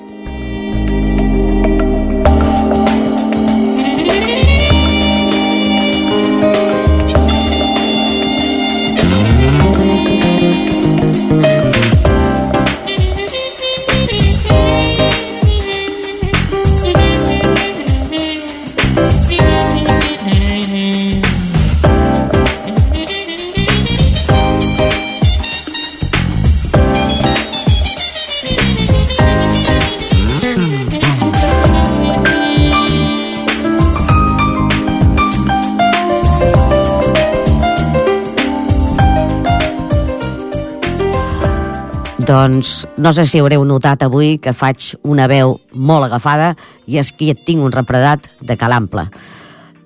[42.41, 46.55] Doncs no sé si haureu notat avui que faig una veu molt agafada
[46.89, 49.03] i és que tinc un refredat de calample.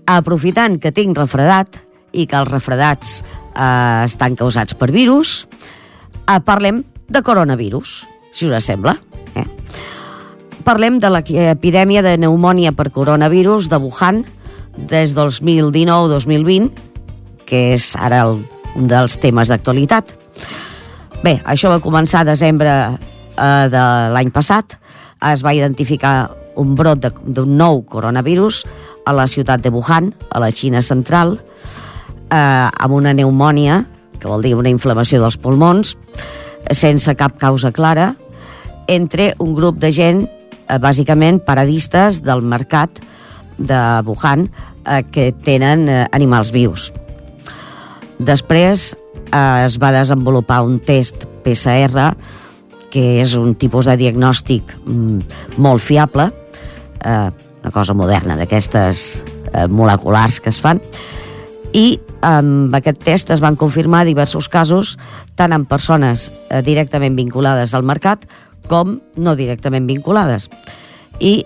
[0.07, 1.81] Aprofitant que tinc refredat
[2.15, 5.49] i que els refredats eh, estan causats per virus,
[6.29, 8.95] eh, parlem de coronavirus, si us sembla.
[9.35, 9.47] Eh?
[10.63, 14.23] Parlem de l'epidèmia de pneumònia per coronavirus de Wuhan
[14.77, 16.71] des del 2019-2020,
[17.43, 18.45] que és ara el,
[18.79, 20.21] un dels temes d'actualitat.
[21.23, 23.83] Bé, això va començar a desembre eh, de
[24.15, 24.77] l'any passat.
[25.31, 28.63] Es va identificar un brot d'un nou coronavirus
[29.05, 31.37] a la ciutat de Wuhan, a la Xina central,
[32.29, 33.83] eh, amb una pneumònia,
[34.19, 35.95] que vol dir una inflamació dels pulmons,
[36.71, 38.13] sense cap causa clara,
[38.87, 43.01] entre un grup de gent, eh, bàsicament paradistes del mercat
[43.57, 44.49] de Wuhan,
[44.85, 46.91] eh, que tenen eh, animals vius.
[48.19, 48.95] Després
[49.35, 52.13] eh, es va desenvolupar un test PCR,
[52.91, 56.29] que és un tipus de diagnòstic mm, molt fiable,
[57.03, 57.29] eh,
[57.65, 59.05] una cosa moderna d'aquestes
[59.51, 60.79] eh, moleculars que es fan,
[61.75, 64.95] i amb aquest test es van confirmar diversos casos,
[65.35, 68.23] tant en persones eh, directament vinculades al mercat
[68.69, 70.47] com no directament vinculades.
[71.19, 71.43] I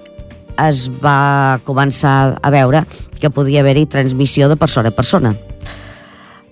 [0.59, 2.83] es va començar a veure
[3.19, 5.33] que podia haver-hi transmissió de persona a persona.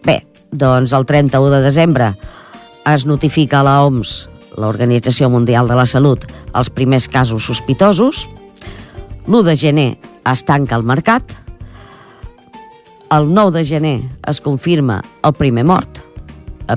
[0.04, 0.22] Bé,
[0.58, 2.12] doncs el 31 de desembre
[2.88, 4.28] es notifica a la OMS,
[4.58, 8.26] l'Organització Mundial de la Salut, els primers casos sospitosos.
[9.28, 9.90] L'1 de gener
[10.32, 11.36] es tanca el mercat.
[13.12, 13.98] El 9 de gener
[14.28, 16.02] es confirma el primer mort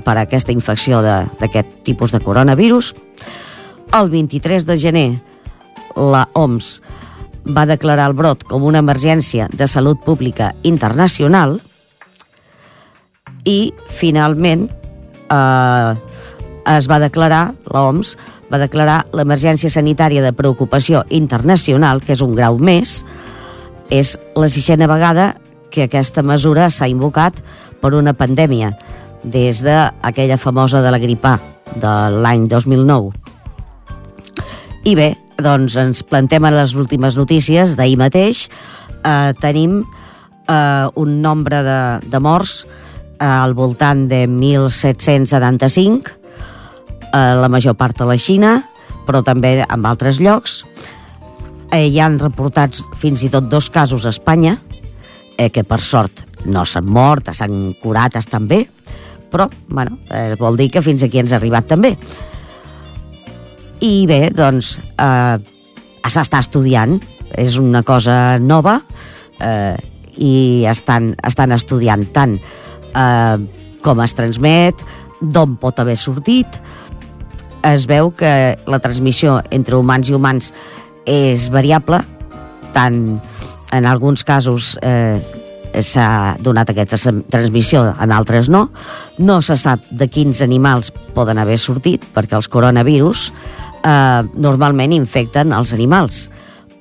[0.05, 2.93] per aquesta infecció d'aquest tipus de coronavirus.
[3.97, 5.09] El 23 de gener
[5.97, 6.79] la OMS
[7.47, 11.59] va declarar el brot com una emergència de salut pública internacional
[13.45, 14.69] i finalment
[15.31, 15.95] eh,
[16.77, 18.17] es va declarar, l'OMS
[18.51, 23.01] va declarar l'emergència sanitària de preocupació internacional, que és un grau més,
[23.91, 25.35] és la sisena vegada
[25.71, 27.39] que aquesta mesura s'ha invocat
[27.81, 28.75] per una pandèmia,
[29.23, 31.39] des d'aquella famosa de la gripa
[31.77, 33.13] de l'any 2009.
[34.89, 35.11] I bé,
[35.41, 38.47] doncs ens plantem a les últimes notícies d'ahir mateix.
[39.05, 42.65] Eh, tenim eh, un nombre de, de morts
[43.21, 46.17] al voltant de 1.775,
[47.13, 48.57] eh, la major part a la Xina,
[49.07, 50.65] però també en altres llocs.
[51.71, 54.57] Eh, hi han reportats fins i tot dos casos a Espanya,
[55.37, 58.65] eh, que per sort no s'han mort, s'han curat, estan bé,
[59.31, 61.95] però bueno, eh, vol dir que fins aquí ens ha arribat també.
[63.81, 65.37] I bé, doncs, eh,
[66.09, 66.99] s'està estudiant,
[67.37, 68.81] és una cosa nova,
[69.39, 69.77] eh,
[70.17, 72.35] i estan, estan estudiant tant
[72.95, 73.37] eh,
[73.83, 74.85] com es transmet,
[75.21, 76.61] d'on pot haver sortit.
[77.67, 80.53] Es veu que la transmissió entre humans i humans
[81.09, 82.01] és variable,
[82.73, 83.21] tant
[83.73, 85.21] en alguns casos eh,
[85.79, 86.99] s'ha donat aquesta
[87.31, 88.69] transmissió, en altres no.
[89.19, 93.31] No se sap de quins animals poden haver sortit, perquè els coronavirus
[93.85, 96.29] eh, normalment infecten els animals,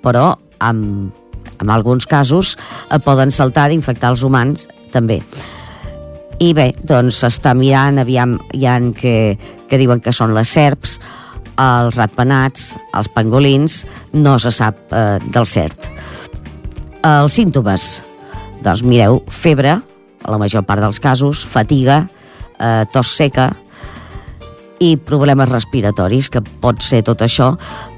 [0.03, 0.33] però
[0.63, 1.11] en,
[1.59, 2.55] en alguns casos
[2.89, 5.21] eh, poden saltar d'infectar els humans també.
[6.39, 9.35] I bé, doncs s'està mirant, aviam, hi ha que,
[9.67, 10.95] que diuen que són les serps,
[11.59, 13.81] els ratpenats, els pangolins,
[14.15, 15.89] no se sap eh, del cert.
[17.03, 17.89] Els símptomes,
[18.63, 19.75] doncs mireu, febre,
[20.23, 22.05] a la major part dels casos, fatiga,
[22.55, 23.51] eh, tos seca,
[24.79, 27.51] i problemes respiratoris, que pot ser tot això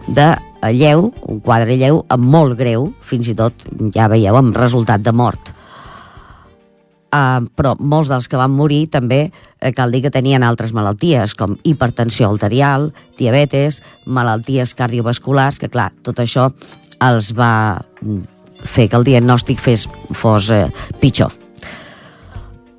[0.09, 0.31] de
[0.73, 5.13] lleu, un quadre lleu amb molt greu, fins i tot, ja veieu, amb resultat de
[5.13, 5.53] mort.
[7.11, 9.25] Uh, però molts dels que van morir també
[9.59, 15.89] eh, cal dir que tenien altres malalties, com hipertensió arterial, diabetes, malalties cardiovasculars, que clar,
[16.07, 16.47] tot això
[17.03, 18.21] els va mm,
[18.63, 20.69] fer que el diagnòstic fes, fos eh,
[21.01, 21.35] pitjor.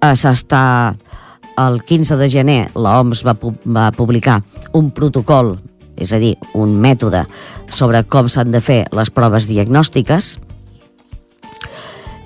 [0.00, 0.62] Uh, S'està
[1.60, 4.38] el 15 de gener l'OMS va, pu va publicar
[4.72, 5.58] un protocol,
[6.00, 7.26] és a dir, un mètode
[7.68, 10.38] sobre com s'han de fer les proves diagnòstiques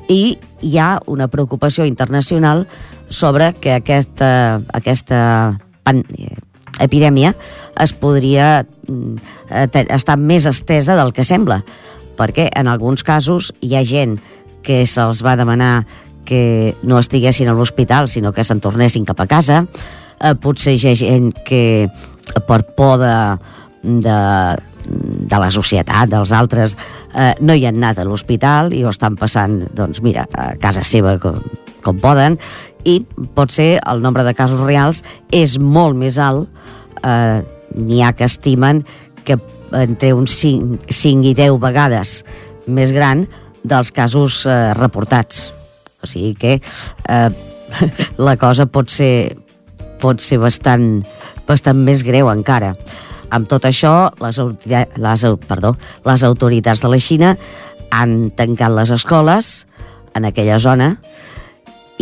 [0.08, 2.66] i hi ha una preocupació internacional
[3.08, 5.20] sobre que aquesta, aquesta
[5.86, 6.36] eh,
[6.80, 7.34] epidèmia
[7.82, 9.16] es podria mm,
[9.50, 11.62] eh, estar més estesa del que sembla,
[12.16, 14.18] perquè en alguns casos hi ha gent
[14.66, 15.86] que se'ls va demanar
[16.26, 19.62] que no estiguessin a l'hospital, sinó que se'n tornessin cap a casa.
[20.18, 21.86] Eh, potser hi ha gent que
[22.48, 23.14] per por de,
[23.82, 24.16] de,
[25.26, 26.76] de la societat, dels altres,
[27.14, 30.84] eh, no hi han anat a l'hospital i ho estan passant, doncs mira, a casa
[30.86, 31.40] seva com,
[31.84, 32.38] com poden,
[32.86, 33.00] i
[33.34, 35.02] pot ser el nombre de casos reals
[35.34, 36.46] és molt més alt,
[37.02, 37.42] eh,
[37.76, 38.84] n'hi ha que estimen
[39.26, 39.38] que
[39.74, 42.20] entre uns 5, 5 i 10 vegades
[42.66, 43.26] més gran
[43.66, 45.50] dels casos eh, reportats.
[46.02, 47.30] O sigui que eh,
[48.28, 49.36] la cosa pot ser,
[50.02, 51.02] pot ser bastant,
[51.48, 52.74] bastant més greu encara.
[53.30, 55.74] Amb tot això, les, les, perdó,
[56.06, 57.34] les autoritats de la Xina
[57.94, 59.54] han tancat les escoles
[60.14, 60.94] en aquella zona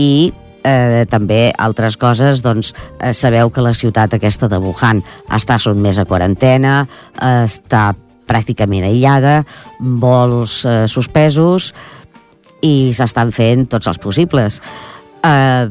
[0.01, 0.33] i
[0.65, 5.03] eh, també altres coses, doncs eh, sabeu que la ciutat aquesta de Wuhan
[5.33, 6.83] està sotmesa a quarantena,
[7.15, 7.93] eh, està
[8.29, 9.43] pràcticament aïllada,
[9.81, 11.73] vols eh, suspesos
[12.65, 14.61] i s'estan fent tots els possibles.
[15.25, 15.69] Eh,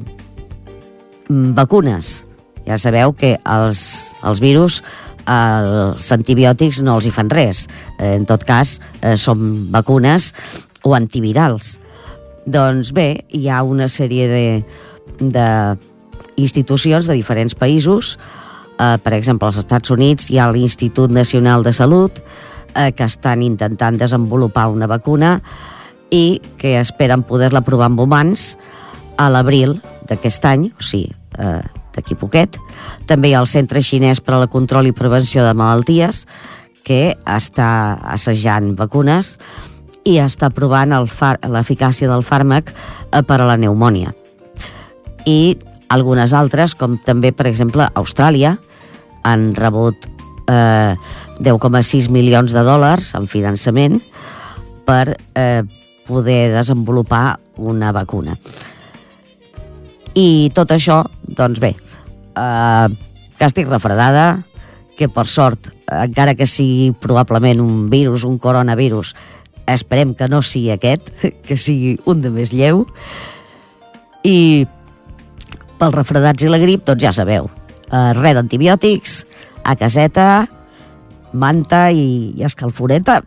[1.30, 2.22] vacunes.
[2.64, 3.80] Ja sabeu que els,
[4.24, 4.82] els virus
[5.30, 7.68] els antibiòtics no els hi fan res.
[7.98, 10.34] Eh, en tot cas, eh, són vacunes
[10.84, 11.78] o antivirals.
[12.46, 14.46] Doncs bé, hi ha una sèrie de,
[15.20, 15.48] de
[16.36, 18.18] institucions de diferents països,
[18.80, 22.20] eh, per exemple, als Estats Units hi ha l'Institut Nacional de Salut,
[22.76, 25.42] eh, que estan intentant desenvolupar una vacuna
[26.12, 28.58] i que esperen poder-la provar amb humans
[29.18, 31.62] a l'abril d'aquest any, o sigui, eh,
[31.96, 32.58] d'aquí poquet.
[33.10, 36.26] També hi ha el Centre Xinès per a la Control i Prevenció de Malalties,
[36.84, 39.38] que està assajant vacunes
[40.04, 44.12] i està provant l'eficàcia del fàrmac eh, per a la pneumònia.
[45.26, 45.56] I
[45.94, 48.58] algunes altres, com també, per exemple, Austràlia,
[49.24, 50.10] han rebut
[50.52, 50.96] eh,
[51.40, 54.02] 10,6 milions de dòlars en finançament
[54.84, 55.64] per eh,
[56.08, 58.36] poder desenvolupar una vacuna.
[60.14, 61.00] I tot això,
[61.38, 61.74] doncs bé,
[62.36, 62.88] eh,
[63.38, 64.44] que estic refredada,
[64.98, 69.16] que per sort, encara que sigui probablement un virus, un coronavirus,
[69.68, 71.10] esperem que no sigui aquest,
[71.48, 72.86] que sigui un de més lleu,
[74.24, 74.66] i
[75.80, 77.50] pels refredats i la grip, doncs ja sabeu,
[77.90, 79.24] eh, res d'antibiòtics,
[79.64, 80.30] a caseta,
[81.34, 83.22] manta i, i escalforeta.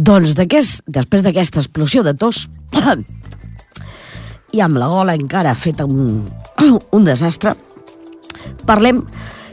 [0.00, 2.46] Doncs d'aquest- després d'aquesta explosió de tos
[4.56, 6.24] i amb la gola encara feta un,
[6.96, 7.52] un desastre,
[8.66, 9.02] parlem,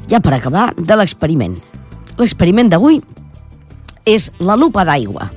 [0.10, 1.58] ja per acabar, de l'experiment.
[2.18, 3.02] L'experiment d'avui
[4.08, 5.28] és la lupa d'aigua.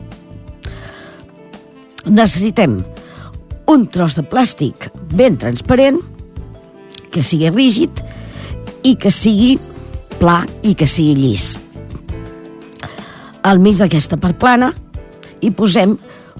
[2.07, 2.79] Necessitem
[3.71, 5.99] un tros de plàstic ben transparent,
[7.11, 8.01] que sigui rígid
[8.87, 9.57] i que sigui
[10.21, 11.57] pla i que sigui llis.
[13.43, 14.71] Al mig d'aquesta part plana
[15.41, 15.97] hi posem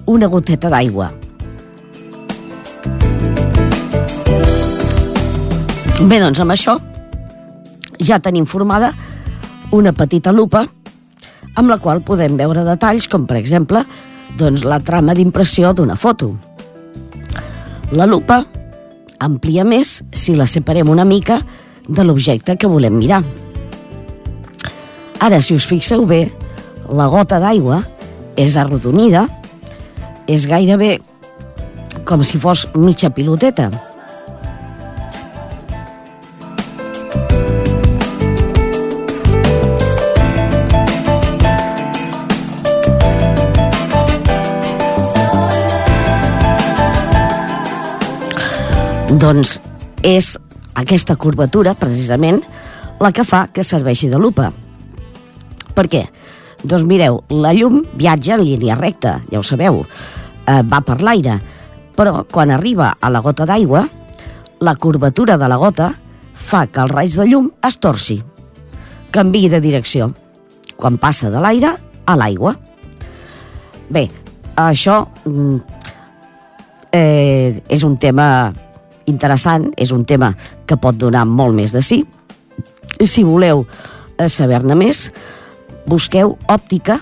[0.09, 1.11] una goteta d'aigua.
[6.01, 6.77] Bé, doncs amb això
[8.01, 8.93] ja tenim formada
[9.71, 10.65] una petita lupa
[11.55, 13.83] amb la qual podem veure detalls com, per exemple,
[14.39, 16.31] doncs, la trama d'impressió d'una foto.
[17.91, 18.41] La lupa
[19.21, 21.41] amplia més si la separem una mica
[21.87, 23.21] de l'objecte que volem mirar.
[25.21, 26.23] Ara, si us fixeu bé,
[26.89, 27.81] la gota d'aigua
[28.39, 29.27] és arrodonida,
[30.27, 30.97] és gairebé
[32.05, 33.69] com si fos mitja piloteta.
[49.21, 49.59] Doncs
[50.07, 50.33] és
[50.79, 52.39] aquesta curvatura, precisament,
[53.01, 54.47] la que fa que serveixi de lupa.
[55.75, 56.05] Per què?
[56.61, 59.81] Doncs mireu, la llum viatja en línia recta, ja ho sabeu,
[60.45, 61.39] eh, va per l'aire,
[61.97, 63.87] però quan arriba a la gota d'aigua,
[64.61, 65.91] la curvatura de la gota
[66.33, 68.21] fa que el raig de llum es torci,
[69.11, 70.11] canvi de direcció,
[70.77, 71.73] quan passa de l'aire
[72.05, 72.55] a l'aigua.
[73.89, 74.07] Bé,
[74.55, 75.57] això mm,
[76.91, 78.51] eh, és un tema
[79.09, 80.33] interessant, és un tema
[80.65, 82.03] que pot donar molt més de sí.
[83.01, 83.65] Si voleu
[84.17, 85.09] eh, saber-ne més,
[85.87, 86.99] busqueu òptica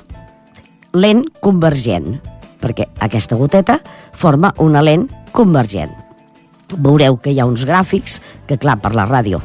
[0.94, 2.18] lent convergent,
[2.60, 3.80] perquè aquesta goteta
[4.18, 5.94] forma una lent convergent.
[6.76, 9.42] Veureu que hi ha uns gràfics que, clar, per la ràdio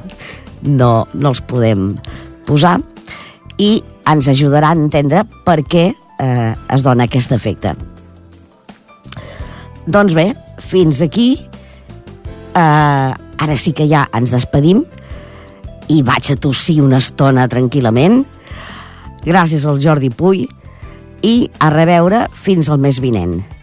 [0.64, 1.94] no, no els podem
[2.48, 2.78] posar
[3.60, 3.78] i
[4.10, 7.74] ens ajudarà a entendre per què eh, es dona aquest efecte.
[9.84, 10.30] Doncs bé,
[10.64, 11.28] fins aquí
[12.54, 13.10] Uh,
[13.42, 14.84] ara sí que ja ens despedim
[15.90, 18.20] i vaig a tossir una estona tranquil·lament.
[19.24, 20.44] Gràcies al Jordi Puy
[21.24, 23.53] i a reveure fins al mes vinent.